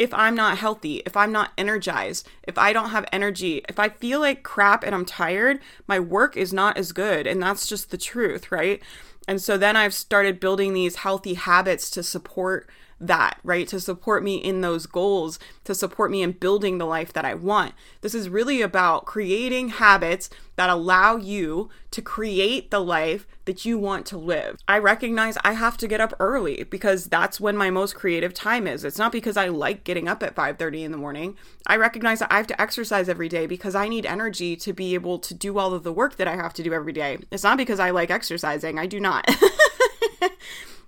if 0.00 0.14
I'm 0.14 0.34
not 0.34 0.56
healthy, 0.56 1.02
if 1.04 1.14
I'm 1.14 1.30
not 1.30 1.52
energized, 1.58 2.26
if 2.42 2.56
I 2.56 2.72
don't 2.72 2.88
have 2.88 3.04
energy, 3.12 3.60
if 3.68 3.78
I 3.78 3.90
feel 3.90 4.18
like 4.18 4.42
crap 4.42 4.82
and 4.82 4.94
I'm 4.94 5.04
tired, 5.04 5.60
my 5.86 6.00
work 6.00 6.38
is 6.38 6.54
not 6.54 6.78
as 6.78 6.92
good. 6.92 7.26
And 7.26 7.42
that's 7.42 7.66
just 7.66 7.90
the 7.90 7.98
truth, 7.98 8.50
right? 8.50 8.82
And 9.28 9.42
so 9.42 9.58
then 9.58 9.76
I've 9.76 9.92
started 9.92 10.40
building 10.40 10.72
these 10.72 10.96
healthy 10.96 11.34
habits 11.34 11.90
to 11.90 12.02
support 12.02 12.66
that, 13.00 13.38
right? 13.42 13.66
To 13.68 13.80
support 13.80 14.22
me 14.22 14.36
in 14.36 14.60
those 14.60 14.86
goals, 14.86 15.38
to 15.64 15.74
support 15.74 16.10
me 16.10 16.22
in 16.22 16.32
building 16.32 16.78
the 16.78 16.86
life 16.86 17.12
that 17.14 17.24
I 17.24 17.34
want. 17.34 17.72
This 18.02 18.14
is 18.14 18.28
really 18.28 18.60
about 18.60 19.06
creating 19.06 19.70
habits 19.70 20.28
that 20.56 20.70
allow 20.70 21.16
you 21.16 21.70
to 21.90 22.02
create 22.02 22.70
the 22.70 22.80
life 22.80 23.26
that 23.46 23.64
you 23.64 23.78
want 23.78 24.04
to 24.06 24.18
live. 24.18 24.58
I 24.68 24.78
recognize 24.78 25.38
I 25.42 25.52
have 25.52 25.76
to 25.78 25.88
get 25.88 26.00
up 26.00 26.12
early 26.20 26.64
because 26.64 27.06
that's 27.06 27.40
when 27.40 27.56
my 27.56 27.70
most 27.70 27.94
creative 27.94 28.34
time 28.34 28.66
is. 28.66 28.84
It's 28.84 28.98
not 28.98 29.10
because 29.10 29.36
I 29.36 29.48
like 29.48 29.84
getting 29.84 30.06
up 30.06 30.22
at 30.22 30.34
5:30 30.34 30.84
in 30.84 30.92
the 30.92 30.98
morning. 30.98 31.36
I 31.66 31.76
recognize 31.76 32.18
that 32.18 32.32
I 32.32 32.36
have 32.36 32.46
to 32.48 32.60
exercise 32.60 33.08
every 33.08 33.28
day 33.28 33.46
because 33.46 33.74
I 33.74 33.88
need 33.88 34.04
energy 34.04 34.54
to 34.56 34.72
be 34.72 34.94
able 34.94 35.18
to 35.20 35.34
do 35.34 35.58
all 35.58 35.72
of 35.72 35.82
the 35.82 35.92
work 35.92 36.16
that 36.16 36.28
I 36.28 36.36
have 36.36 36.52
to 36.54 36.62
do 36.62 36.74
every 36.74 36.92
day. 36.92 37.18
It's 37.30 37.42
not 37.42 37.56
because 37.56 37.80
I 37.80 37.90
like 37.90 38.10
exercising. 38.10 38.78
I 38.78 38.86
do 38.86 39.00
not. 39.00 39.26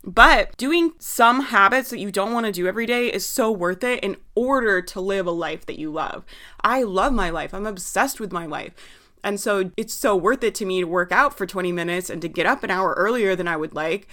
But 0.04 0.56
doing 0.56 0.92
some 0.98 1.40
habits 1.40 1.90
that 1.90 2.00
you 2.00 2.10
don't 2.10 2.32
want 2.32 2.46
to 2.46 2.52
do 2.52 2.66
every 2.66 2.86
day 2.86 3.06
is 3.06 3.26
so 3.26 3.52
worth 3.52 3.84
it 3.84 4.02
in 4.02 4.16
order 4.34 4.82
to 4.82 5.00
live 5.00 5.26
a 5.26 5.32
life 5.32 5.64
that 5.66 5.78
you 5.78 5.92
love. 5.92 6.24
I 6.62 6.82
love 6.82 7.12
my 7.12 7.30
life. 7.30 7.54
I'm 7.54 7.66
obsessed 7.66 8.18
with 8.18 8.32
my 8.32 8.46
life. 8.46 8.72
And 9.22 9.38
so 9.38 9.70
it's 9.76 9.94
so 9.94 10.16
worth 10.16 10.42
it 10.42 10.54
to 10.56 10.66
me 10.66 10.80
to 10.80 10.86
work 10.86 11.12
out 11.12 11.36
for 11.38 11.46
20 11.46 11.70
minutes 11.70 12.10
and 12.10 12.20
to 12.22 12.28
get 12.28 12.46
up 12.46 12.64
an 12.64 12.70
hour 12.70 12.94
earlier 12.94 13.36
than 13.36 13.46
I 13.46 13.56
would 13.56 13.74
like 13.74 14.08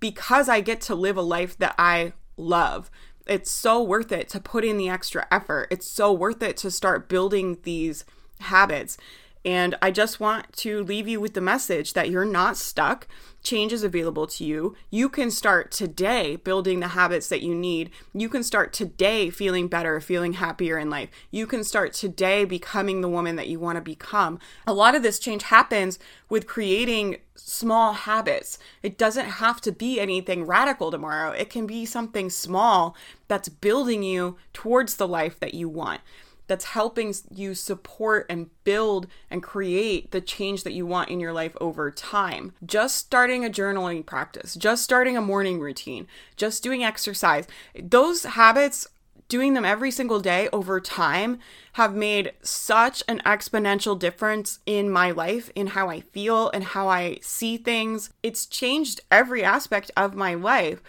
because 0.00 0.48
I 0.48 0.60
get 0.60 0.80
to 0.82 0.94
live 0.94 1.18
a 1.18 1.22
life 1.22 1.58
that 1.58 1.74
I 1.78 2.14
love. 2.38 2.90
It's 3.26 3.50
so 3.50 3.82
worth 3.82 4.12
it 4.12 4.28
to 4.30 4.40
put 4.40 4.64
in 4.64 4.78
the 4.78 4.88
extra 4.88 5.26
effort. 5.30 5.68
It's 5.70 5.86
so 5.86 6.12
worth 6.12 6.42
it 6.42 6.56
to 6.58 6.70
start 6.70 7.08
building 7.08 7.58
these 7.64 8.04
habits. 8.40 8.96
And 9.46 9.76
I 9.80 9.92
just 9.92 10.18
want 10.18 10.52
to 10.54 10.82
leave 10.82 11.06
you 11.06 11.20
with 11.20 11.34
the 11.34 11.40
message 11.40 11.92
that 11.92 12.10
you're 12.10 12.24
not 12.24 12.56
stuck. 12.56 13.06
Change 13.44 13.72
is 13.72 13.84
available 13.84 14.26
to 14.26 14.44
you. 14.44 14.74
You 14.90 15.08
can 15.08 15.30
start 15.30 15.70
today 15.70 16.34
building 16.34 16.80
the 16.80 16.88
habits 16.88 17.28
that 17.28 17.42
you 17.42 17.54
need. 17.54 17.90
You 18.12 18.28
can 18.28 18.42
start 18.42 18.72
today 18.72 19.30
feeling 19.30 19.68
better, 19.68 20.00
feeling 20.00 20.32
happier 20.32 20.78
in 20.78 20.90
life. 20.90 21.10
You 21.30 21.46
can 21.46 21.62
start 21.62 21.92
today 21.92 22.44
becoming 22.44 23.02
the 23.02 23.08
woman 23.08 23.36
that 23.36 23.46
you 23.46 23.60
want 23.60 23.76
to 23.76 23.82
become. 23.82 24.40
A 24.66 24.74
lot 24.74 24.96
of 24.96 25.04
this 25.04 25.20
change 25.20 25.44
happens 25.44 26.00
with 26.28 26.48
creating 26.48 27.18
small 27.36 27.92
habits. 27.92 28.58
It 28.82 28.98
doesn't 28.98 29.26
have 29.26 29.60
to 29.60 29.70
be 29.70 30.00
anything 30.00 30.44
radical 30.44 30.90
tomorrow, 30.90 31.30
it 31.30 31.50
can 31.50 31.68
be 31.68 31.86
something 31.86 32.30
small 32.30 32.96
that's 33.28 33.48
building 33.48 34.02
you 34.02 34.38
towards 34.52 34.96
the 34.96 35.06
life 35.06 35.38
that 35.38 35.54
you 35.54 35.68
want 35.68 36.00
that's 36.46 36.66
helping 36.66 37.14
you 37.30 37.54
support 37.54 38.26
and 38.28 38.50
build 38.64 39.06
and 39.30 39.42
create 39.42 40.10
the 40.10 40.20
change 40.20 40.62
that 40.64 40.72
you 40.72 40.86
want 40.86 41.10
in 41.10 41.20
your 41.20 41.32
life 41.32 41.56
over 41.60 41.90
time. 41.90 42.52
Just 42.64 42.96
starting 42.96 43.44
a 43.44 43.50
journaling 43.50 44.04
practice, 44.04 44.54
just 44.54 44.84
starting 44.84 45.16
a 45.16 45.22
morning 45.22 45.60
routine, 45.60 46.06
just 46.36 46.62
doing 46.62 46.84
exercise, 46.84 47.46
those 47.74 48.24
habits 48.24 48.86
doing 49.28 49.54
them 49.54 49.64
every 49.64 49.90
single 49.90 50.20
day 50.20 50.48
over 50.52 50.80
time 50.80 51.38
have 51.72 51.94
made 51.94 52.32
such 52.42 53.02
an 53.08 53.20
exponential 53.26 53.98
difference 53.98 54.60
in 54.66 54.88
my 54.88 55.10
life, 55.10 55.50
in 55.54 55.68
how 55.68 55.88
I 55.88 56.00
feel 56.00 56.50
and 56.50 56.62
how 56.62 56.88
I 56.88 57.18
see 57.22 57.56
things. 57.56 58.10
It's 58.22 58.46
changed 58.46 59.00
every 59.10 59.42
aspect 59.42 59.90
of 59.96 60.14
my 60.14 60.34
life 60.34 60.80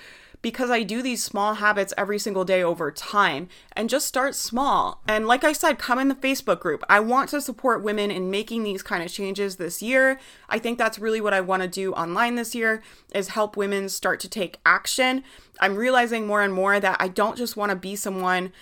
because 0.48 0.72
I 0.72 0.82
do 0.82 1.02
these 1.02 1.22
small 1.22 1.56
habits 1.56 1.94
every 1.98 2.18
single 2.18 2.46
day 2.46 2.64
over 2.64 2.90
time 2.90 3.50
and 3.74 3.90
just 3.90 4.08
start 4.08 4.34
small. 4.34 5.02
And 5.06 5.28
like 5.28 5.44
I 5.44 5.52
said, 5.52 5.78
come 5.78 6.00
in 6.00 6.08
the 6.08 6.16
Facebook 6.16 6.62
group. 6.62 6.86
I 6.88 7.02
want 7.02 7.30
to 7.32 7.42
support 7.42 7.84
women 7.84 8.12
in 8.12 8.32
making 8.32 8.64
these 8.64 8.82
kind 8.82 9.04
of 9.04 9.12
changes 9.12 9.58
this 9.58 9.82
year. 9.82 10.22
I 10.48 10.58
think 10.58 10.78
that's 10.78 11.00
really 11.00 11.20
what 11.20 11.34
I 11.34 11.42
want 11.42 11.64
to 11.64 11.68
do 11.68 11.92
online 11.92 12.36
this 12.36 12.56
year 12.56 12.82
is 13.14 13.28
help 13.28 13.58
women 13.58 13.90
start 13.90 14.22
to 14.22 14.30
take 14.30 14.62
action. 14.66 15.22
I'm 15.60 15.76
realizing 15.76 16.26
more 16.26 16.42
and 16.42 16.54
more 16.54 16.80
that 16.80 16.96
I 16.98 17.10
don't 17.10 17.36
just 17.36 17.58
want 17.58 17.72
to 17.72 17.76
be 17.76 17.98
someone 17.98 18.54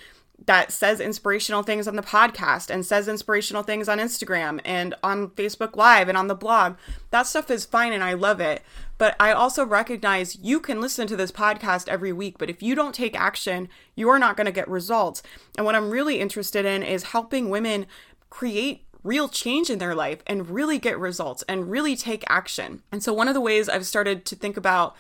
that 0.47 0.71
says 0.71 0.99
inspirational 0.99 1.63
things 1.63 1.87
on 1.87 1.95
the 1.95 2.01
podcast 2.01 2.69
and 2.69 2.85
says 2.85 3.07
inspirational 3.07 3.63
things 3.63 3.87
on 3.87 3.99
Instagram 3.99 4.59
and 4.65 4.93
on 5.03 5.29
Facebook 5.29 5.75
Live 5.75 6.09
and 6.09 6.17
on 6.17 6.27
the 6.27 6.35
blog. 6.35 6.77
That 7.11 7.27
stuff 7.27 7.49
is 7.49 7.65
fine 7.65 7.93
and 7.93 8.03
I 8.03 8.13
love 8.13 8.39
it. 8.39 8.61
But 8.97 9.15
I 9.19 9.31
also 9.31 9.65
recognize 9.65 10.37
you 10.41 10.59
can 10.59 10.79
listen 10.79 11.07
to 11.07 11.15
this 11.15 11.31
podcast 11.31 11.89
every 11.89 12.13
week, 12.13 12.37
but 12.37 12.49
if 12.49 12.63
you 12.63 12.75
don't 12.75 12.95
take 12.95 13.19
action, 13.19 13.67
you're 13.95 14.19
not 14.19 14.37
going 14.37 14.45
to 14.45 14.51
get 14.51 14.67
results. 14.69 15.21
And 15.57 15.65
what 15.65 15.75
I'm 15.75 15.89
really 15.89 16.19
interested 16.19 16.65
in 16.65 16.81
is 16.81 17.03
helping 17.03 17.49
women 17.49 17.87
create 18.29 18.85
real 19.03 19.29
change 19.29 19.69
in 19.69 19.79
their 19.79 19.95
life 19.95 20.23
and 20.25 20.49
really 20.49 20.79
get 20.79 20.97
results 20.97 21.43
and 21.47 21.69
really 21.69 21.95
take 21.95 22.23
action. 22.27 22.81
And 22.91 23.03
so, 23.03 23.13
one 23.13 23.27
of 23.27 23.33
the 23.33 23.41
ways 23.41 23.69
I've 23.69 23.85
started 23.85 24.25
to 24.25 24.35
think 24.35 24.57
about 24.57 24.95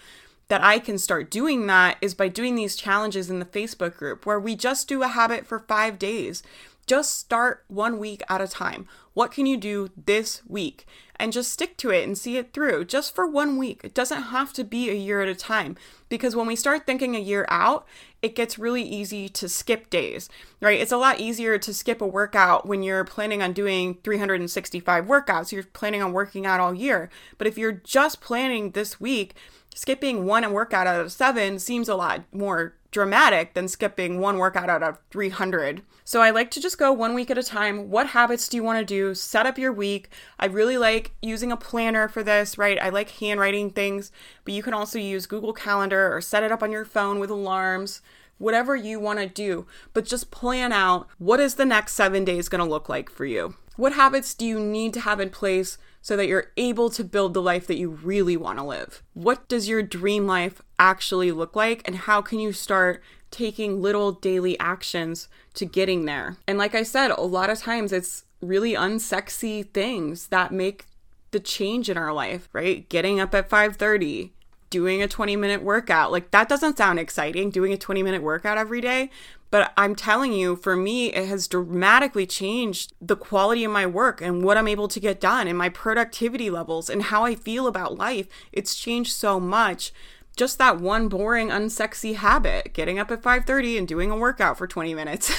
that 0.47 0.63
I 0.63 0.77
can 0.77 0.97
start 0.97 1.31
doing 1.31 1.65
that 1.67 1.97
is 2.01 2.13
by 2.13 2.27
doing 2.27 2.55
these 2.55 2.75
challenges 2.75 3.29
in 3.29 3.39
the 3.39 3.45
Facebook 3.45 3.97
group 3.97 4.25
where 4.25 4.39
we 4.39 4.55
just 4.55 4.87
do 4.87 5.01
a 5.01 5.07
habit 5.07 5.47
for 5.47 5.59
five 5.59 5.97
days. 5.97 6.43
Just 6.85 7.17
start 7.17 7.63
one 7.67 7.97
week 7.97 8.21
at 8.29 8.41
a 8.41 8.47
time. 8.47 8.87
What 9.15 9.31
can 9.31 9.47
you 9.47 9.57
do 9.57 9.89
this 9.97 10.43
week? 10.47 10.85
And 11.17 11.31
just 11.31 11.51
stick 11.51 11.77
to 11.77 11.91
it 11.91 12.03
and 12.03 12.17
see 12.17 12.37
it 12.37 12.53
through 12.53 12.85
just 12.85 13.15
for 13.15 13.25
one 13.25 13.57
week. 13.57 13.81
It 13.83 13.93
doesn't 13.93 14.23
have 14.23 14.51
to 14.53 14.63
be 14.63 14.89
a 14.89 14.93
year 14.93 15.21
at 15.21 15.29
a 15.29 15.35
time 15.35 15.77
because 16.09 16.35
when 16.35 16.47
we 16.47 16.55
start 16.55 16.85
thinking 16.85 17.15
a 17.15 17.19
year 17.19 17.45
out, 17.49 17.87
it 18.21 18.35
gets 18.35 18.59
really 18.59 18.83
easy 18.83 19.29
to 19.29 19.47
skip 19.47 19.89
days, 19.89 20.29
right? 20.61 20.79
It's 20.79 20.91
a 20.91 20.97
lot 20.97 21.19
easier 21.19 21.57
to 21.57 21.73
skip 21.73 22.01
a 22.01 22.07
workout 22.07 22.67
when 22.67 22.83
you're 22.83 23.03
planning 23.03 23.41
on 23.41 23.53
doing 23.53 23.97
365 24.03 25.05
workouts. 25.05 25.51
You're 25.51 25.63
planning 25.63 26.01
on 26.01 26.11
working 26.11 26.45
out 26.45 26.59
all 26.59 26.73
year. 26.73 27.09
But 27.37 27.47
if 27.47 27.57
you're 27.57 27.71
just 27.71 28.21
planning 28.21 28.71
this 28.71 28.99
week, 28.99 29.35
skipping 29.73 30.25
one 30.25 30.51
workout 30.51 30.87
out 30.87 30.99
of 30.99 31.11
seven 31.11 31.59
seems 31.59 31.87
a 31.87 31.95
lot 31.95 32.23
more 32.33 32.75
dramatic 32.95 33.53
than 33.55 33.67
skipping 33.67 34.21
one 34.21 34.37
workout 34.37 34.69
out 34.69 34.81
of 34.81 34.97
300. 35.11 35.81
So 36.05 36.21
I 36.21 36.29
like 36.29 36.49
to 36.51 36.61
just 36.61 36.77
go 36.77 36.93
one 36.93 37.13
week 37.13 37.29
at 37.29 37.37
a 37.37 37.43
time. 37.43 37.89
What 37.89 38.07
habits 38.07 38.47
do 38.47 38.55
you 38.55 38.63
want 38.63 38.79
to 38.79 38.85
do? 38.85 39.13
Set 39.13 39.45
up 39.45 39.57
your 39.57 39.73
week. 39.73 40.07
I 40.39 40.45
really 40.45 40.77
like 40.77 41.11
using 41.21 41.51
a 41.51 41.57
planner 41.57 42.07
for 42.07 42.23
this, 42.23 42.57
right? 42.57 42.81
I 42.81 42.87
like 42.87 43.09
handwriting 43.09 43.69
things, 43.69 44.13
but 44.45 44.53
you 44.53 44.63
can 44.63 44.73
also 44.73 44.97
use 44.97 45.25
Google 45.25 45.51
Calendar 45.51 46.15
or 46.15 46.21
set 46.21 46.43
it 46.43 46.53
up 46.53 46.63
on 46.63 46.71
your 46.71 46.85
phone 46.85 47.19
with 47.19 47.29
alarms 47.29 48.01
whatever 48.37 48.77
you 48.77 48.97
want 48.99 49.19
to 49.19 49.27
do, 49.27 49.65
but 49.93 50.05
just 50.05 50.31
plan 50.31 50.71
out 50.71 51.07
what 51.17 51.39
is 51.41 51.55
the 51.55 51.65
next 51.65 51.93
seven 51.93 52.23
days 52.23 52.49
going 52.49 52.63
to 52.63 52.69
look 52.69 52.87
like 52.87 53.09
for 53.09 53.25
you? 53.25 53.55
What 53.75 53.93
habits 53.93 54.33
do 54.33 54.45
you 54.45 54.57
need 54.57 54.93
to 54.93 55.01
have 55.01 55.19
in 55.19 55.29
place 55.29 55.77
so 56.05 56.15
that 56.15 56.27
you're 56.27 56.51
able 56.55 56.91
to 56.91 57.03
build 57.03 57.33
the 57.33 57.41
life 57.41 57.65
that 57.65 57.79
you 57.79 57.89
really 57.89 58.37
want 58.37 58.59
to 58.59 58.63
live? 58.63 59.01
What 59.15 59.47
does 59.47 59.67
your 59.67 59.81
dream 59.81 60.27
life 60.27 60.61
actually 60.77 61.31
look 61.31 61.55
like? 61.55 61.81
And 61.83 61.95
how 61.95 62.21
can 62.21 62.39
you 62.39 62.53
start 62.53 63.01
taking 63.31 63.81
little 63.81 64.11
daily 64.11 64.55
actions 64.59 65.29
to 65.55 65.65
getting 65.65 66.05
there? 66.05 66.37
And 66.47 66.59
like 66.59 66.75
I 66.75 66.83
said, 66.83 67.09
a 67.09 67.21
lot 67.21 67.49
of 67.49 67.57
times 67.57 67.91
it's 67.91 68.23
really 68.39 68.73
unsexy 68.75 69.67
things 69.71 70.27
that 70.27 70.51
make 70.51 70.85
the 71.31 71.39
change 71.39 71.89
in 71.89 71.97
our 71.97 72.13
life, 72.13 72.49
right? 72.53 72.87
Getting 72.87 73.19
up 73.19 73.33
at 73.33 73.49
5:30, 73.49 74.29
doing 74.69 75.01
a 75.01 75.07
20 75.07 75.35
minute 75.35 75.63
workout. 75.63 76.11
Like 76.11 76.29
that 76.29 76.47
doesn't 76.47 76.77
sound 76.77 76.99
exciting, 76.99 77.49
doing 77.49 77.73
a 77.73 77.77
20 77.77 78.03
minute 78.03 78.21
workout 78.21 78.59
every 78.59 78.79
day. 78.79 79.09
But 79.55 79.71
I'm 79.77 79.95
telling 79.95 80.33
you, 80.33 80.57
for 80.57 80.75
me, 80.75 81.13
it 81.13 81.29
has 81.29 81.47
dramatically 81.47 82.27
changed 82.27 82.91
the 82.99 83.15
quality 83.15 83.63
of 83.63 83.71
my 83.71 83.85
work 83.85 84.19
and 84.19 84.43
what 84.43 84.57
I'm 84.57 84.67
able 84.67 84.89
to 84.89 84.99
get 84.99 85.21
done 85.21 85.47
and 85.47 85.57
my 85.57 85.69
productivity 85.69 86.49
levels 86.49 86.89
and 86.89 87.03
how 87.03 87.23
I 87.23 87.35
feel 87.35 87.65
about 87.65 87.97
life. 87.97 88.27
It's 88.51 88.75
changed 88.75 89.13
so 89.13 89.39
much. 89.39 89.93
Just 90.35 90.57
that 90.57 90.81
one 90.81 91.07
boring, 91.07 91.51
unsexy 91.51 92.15
habit, 92.15 92.73
getting 92.73 92.99
up 92.99 93.09
at 93.11 93.23
5:30 93.23 93.77
and 93.77 93.87
doing 93.87 94.11
a 94.11 94.17
workout 94.17 94.57
for 94.57 94.67
20 94.67 94.93
minutes. 94.93 95.31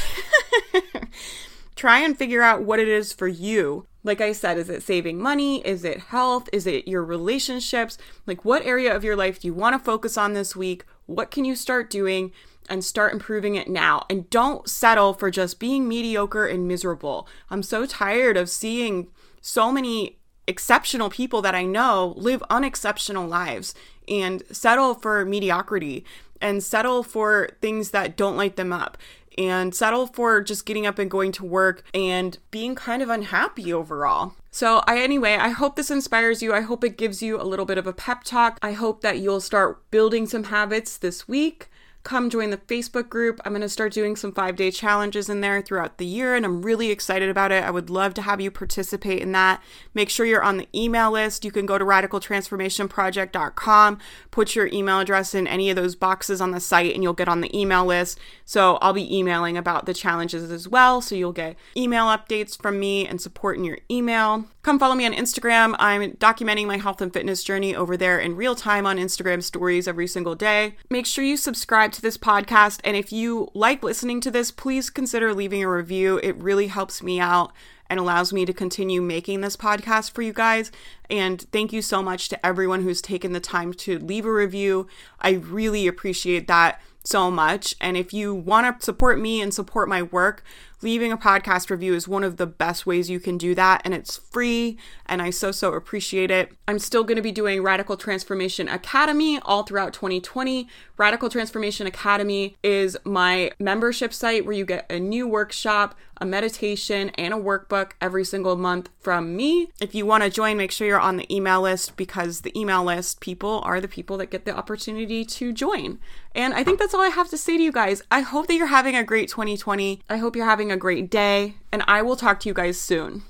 Try 1.77 1.99
and 1.99 2.17
figure 2.17 2.41
out 2.41 2.63
what 2.63 2.81
it 2.81 2.89
is 2.89 3.13
for 3.13 3.29
you. 3.29 3.87
Like 4.03 4.23
I 4.23 4.33
said, 4.33 4.57
is 4.57 4.71
it 4.71 4.83
saving 4.83 5.21
money? 5.21 5.61
Is 5.67 5.85
it 5.85 6.09
health? 6.09 6.49
Is 6.55 6.67
it 6.67 6.89
your 6.89 7.05
relationships? 7.05 7.99
Like, 8.27 8.47
what 8.47 8.65
area 8.65 8.97
of 8.97 9.05
your 9.05 9.15
life 9.15 9.41
do 9.41 9.49
you 9.49 9.53
want 9.53 9.75
to 9.75 9.85
focus 9.85 10.17
on 10.17 10.33
this 10.33 10.57
week? 10.57 10.87
What 11.05 11.31
can 11.31 11.45
you 11.45 11.55
start 11.55 11.91
doing? 11.91 12.33
And 12.69 12.85
start 12.85 13.13
improving 13.13 13.55
it 13.55 13.69
now. 13.69 14.05
And 14.09 14.29
don't 14.31 14.69
settle 14.69 15.15
for 15.15 15.31
just 15.31 15.59
being 15.59 15.89
mediocre 15.89 16.47
and 16.47 16.69
miserable. 16.69 17.29
I'm 17.51 17.63
so 17.63 17.87
tired 17.87 18.37
of 18.37 18.51
seeing 18.51 19.09
so 19.41 19.71
many 19.71 20.19
exceptional 20.47 21.11
people 21.11 21.43
that 21.43 21.55
I 21.55 21.65
know 21.65 22.15
live 22.17 22.43
unexceptional 22.51 23.27
lives 23.27 23.75
and 24.09 24.43
settle 24.51 24.95
for 24.95 25.25
mediocrity 25.25 26.05
and 26.41 26.63
settle 26.63 27.03
for 27.03 27.51
things 27.61 27.91
that 27.91 28.17
don't 28.17 28.37
light 28.37 28.57
them 28.57 28.73
up 28.73 28.99
and 29.39 29.75
settle 29.75 30.07
for 30.07 30.41
just 30.41 30.65
getting 30.65 30.87
up 30.87 30.99
and 30.99 31.11
going 31.11 31.33
to 31.33 31.45
work 31.45 31.83
and 31.93 32.39
being 32.51 32.75
kind 32.75 33.03
of 33.03 33.11
unhappy 33.11 33.73
overall. 33.73 34.35
So, 34.51 34.83
I 34.87 35.01
anyway, 35.01 35.35
I 35.35 35.51
hope 35.51 35.77
this 35.77 35.91
inspires 35.91 36.43
you. 36.43 36.55
I 36.55 36.63
hope 36.63 36.83
it 36.83 36.97
gives 36.97 37.23
you 37.23 37.41
a 37.41 37.45
little 37.45 37.67
bit 37.67 37.77
of 37.77 37.87
a 37.87 37.93
pep 37.93 38.25
talk. 38.25 38.59
I 38.63 38.73
hope 38.73 39.03
that 39.03 39.19
you'll 39.19 39.43
start 39.43 39.91
building 39.91 40.27
some 40.27 40.45
habits 40.45 40.97
this 40.97 41.29
week 41.29 41.69
come 42.07 42.31
join 42.31 42.49
the 42.51 42.57
Facebook 42.57 43.09
group. 43.09 43.41
I'm 43.45 43.51
going 43.51 43.63
to 43.63 43.69
start 43.69 43.93
doing 43.93 44.15
some 44.15 44.33
five 44.33 44.55
day 44.55 44.71
challenges 44.71 45.29
in 45.29 45.41
there 45.41 45.61
throughout 45.61 45.99
the 45.99 46.07
year, 46.07 46.37
and 46.37 46.47
I'm 46.47 46.63
really 46.63 46.93
excited 46.93 47.29
about 47.29 47.51
it. 47.51 47.65
I 47.65 47.73
would 47.73 47.91
love 47.91 48.15
to 48.15 48.23
have 48.23 48.41
you 48.41 48.53
participate 48.53 49.21
in 49.21 49.33
that. 49.33 49.61
Make 49.93 50.09
sure 50.09 50.25
you're 50.25 50.41
on 50.41 50.57
the 50.57 50.69
email 50.73 51.11
list. 51.11 51.45
You 51.45 51.51
can 51.51 51.67
go 51.67 51.79
to 51.79 51.85
radicaltransformationproject.com, 51.85 53.99
put 54.31 54.55
your 54.55 54.69
email 54.69 55.01
address 55.01 55.35
in 55.35 55.49
any 55.49 55.69
of 55.69 55.75
those 55.75 55.97
boxes 55.97 56.41
on 56.41 56.53
the 56.53 56.61
site, 56.61 56.95
and 56.95 57.03
you'll 57.03 57.13
get 57.13 57.29
on 57.29 57.41
the 57.41 57.59
email 57.59 57.85
list. 57.85 58.21
So 58.45 58.77
I'll 58.77 58.93
be 58.93 59.13
emailing 59.13 59.57
about 59.57 59.87
the 59.87 59.95
challenges 59.95 60.53
as 60.53 60.69
well. 60.69 61.01
So 61.01 61.17
you'll 61.17 61.33
get 61.33 61.57
email 61.77 62.05
updates 62.05 62.57
from 62.57 62.79
me 62.79 63.05
and 63.05 63.21
support 63.21 63.59
in 63.59 63.65
your 63.65 63.79
email. 63.91 64.45
Come 64.63 64.79
follow 64.79 64.95
me 64.95 65.07
on 65.07 65.13
Instagram. 65.13 65.75
I'm 65.79 66.13
documenting 66.15 66.67
my 66.67 66.77
health 66.77 67.01
and 67.01 67.13
fitness 67.13 67.45
journey 67.45 67.75
over 67.75 67.97
there 67.97 68.19
in 68.19 68.35
real 68.35 68.57
time 68.57 68.85
on 68.85 68.97
Instagram 68.97 69.41
stories 69.41 69.87
every 69.87 70.09
single 70.09 70.35
day. 70.35 70.75
Make 70.91 71.07
sure 71.07 71.25
you 71.25 71.37
subscribe 71.37 71.93
to 71.97 72.03
this 72.03 72.17
podcast. 72.17 72.81
And 72.85 72.97
if 72.97 73.13
you 73.13 73.51
like 73.53 73.83
listening 73.83 74.21
to 74.21 74.31
this, 74.31 74.51
please 74.51 74.89
consider 74.89 75.35
leaving 75.35 75.63
a 75.63 75.71
review. 75.71 76.21
It 76.23 76.37
really 76.37 76.69
helps 76.69 77.03
me 77.03 77.19
out 77.19 77.53
and 77.89 77.99
allows 77.99 78.33
me 78.33 78.45
to 78.45 78.53
continue 78.53 79.01
making 79.03 79.41
this 79.41 79.57
podcast 79.57 80.13
for 80.13 80.23
you 80.23 80.33
guys. 80.33 80.71
And 81.11 81.41
thank 81.53 81.73
you 81.73 81.83
so 81.83 82.03
much 82.03 82.29
to 82.29 82.47
everyone 82.47 82.83
who's 82.83 83.03
taken 83.03 83.33
the 83.33 83.41
time 83.41 83.73
to 83.75 83.99
leave 83.99 84.27
a 84.27 84.33
review. 84.33 84.87
I 85.21 85.31
really 85.33 85.87
appreciate 85.87 86.47
that 86.49 86.81
so 87.05 87.31
much. 87.31 87.75
And 87.81 87.97
if 87.97 88.13
you 88.13 88.35
want 88.35 88.81
to 88.81 88.85
support 88.85 89.21
me 89.21 89.41
and 89.41 89.55
support 89.55 89.89
my 89.89 90.03
work, 90.03 90.43
leaving 90.83 91.13
a 91.13 91.17
podcast 91.17 91.71
review 91.71 91.95
is 91.95 92.07
one 92.07 92.25
of 92.25 92.37
the 92.37 92.47
best 92.47 92.87
ways 92.87 93.09
you 93.09 93.21
can 93.21 93.39
do 93.39 93.55
that. 93.55 93.83
And 93.85 93.95
it's 93.95 94.17
free. 94.17 94.79
And 95.07 95.23
I 95.23 95.31
so, 95.31 95.53
so 95.53 95.73
appreciate 95.73 96.31
it. 96.31 96.53
I'm 96.69 96.79
still 96.79 97.05
going 97.05 97.17
to 97.17 97.23
be 97.23 97.33
doing 97.33 97.63
Radical 97.63 97.97
Transformation 97.97 98.69
Academy 98.69 99.39
all 99.41 99.63
throughout 99.63 99.93
2020. 99.93 100.69
Radical 100.99 101.29
Transformation 101.29 101.87
Academy 101.87 102.57
is 102.63 102.97
my 103.05 103.51
membership 103.59 104.13
site 104.13 104.45
where 104.45 104.55
you 104.55 104.65
get 104.65 104.91
a 104.91 104.99
new 104.99 105.29
workshop, 105.29 105.95
a 106.19 106.25
meditation, 106.25 107.11
and 107.11 107.35
a 107.35 107.37
workbook 107.37 107.93
every 108.01 108.25
single 108.25 108.57
month 108.57 108.89
from 108.99 109.37
me. 109.37 109.69
If 109.81 109.95
you 109.95 110.07
want 110.07 110.25
to 110.25 110.31
join, 110.31 110.57
make 110.57 110.73
sure 110.73 110.87
you're 110.87 110.99
on 110.99 111.19
the 111.19 111.35
email 111.35 111.61
list 111.61 111.97
because 111.97 112.41
the 112.41 112.59
email 112.59 112.83
list 112.83 113.21
people 113.21 113.61
are 113.65 113.81
the 113.81 113.89
people 113.89 114.17
that 114.19 114.31
get 114.31 114.47
the 114.47 114.57
opportunity 114.57 115.25
to 115.25 115.53
join. 115.53 115.99
And 116.35 116.55
I 116.55 116.65
think 116.65 116.79
that's 116.79 116.95
all 116.95 117.03
I 117.03 117.09
have 117.09 117.31
to 117.31 117.39
say 117.39 117.57
to 117.57 117.63
you 117.63 117.73
guys. 117.73 118.03
I 118.11 118.21
hope 118.21 118.47
that 118.47 118.55
you're 118.55 118.67
having 118.67 118.97
a 118.97 119.05
great 119.05 119.29
2020. 119.29 120.01
I 120.09 120.17
hope 120.17 120.37
you're 120.37 120.45
having 120.67 120.77
a 120.77 120.81
great 120.81 121.09
day, 121.09 121.55
and 121.71 121.85
I 121.87 122.03
will 122.03 122.17
talk 122.17 122.41
to 122.41 122.49
you 122.49 122.55
guys 122.55 122.81
soon. 122.81 123.23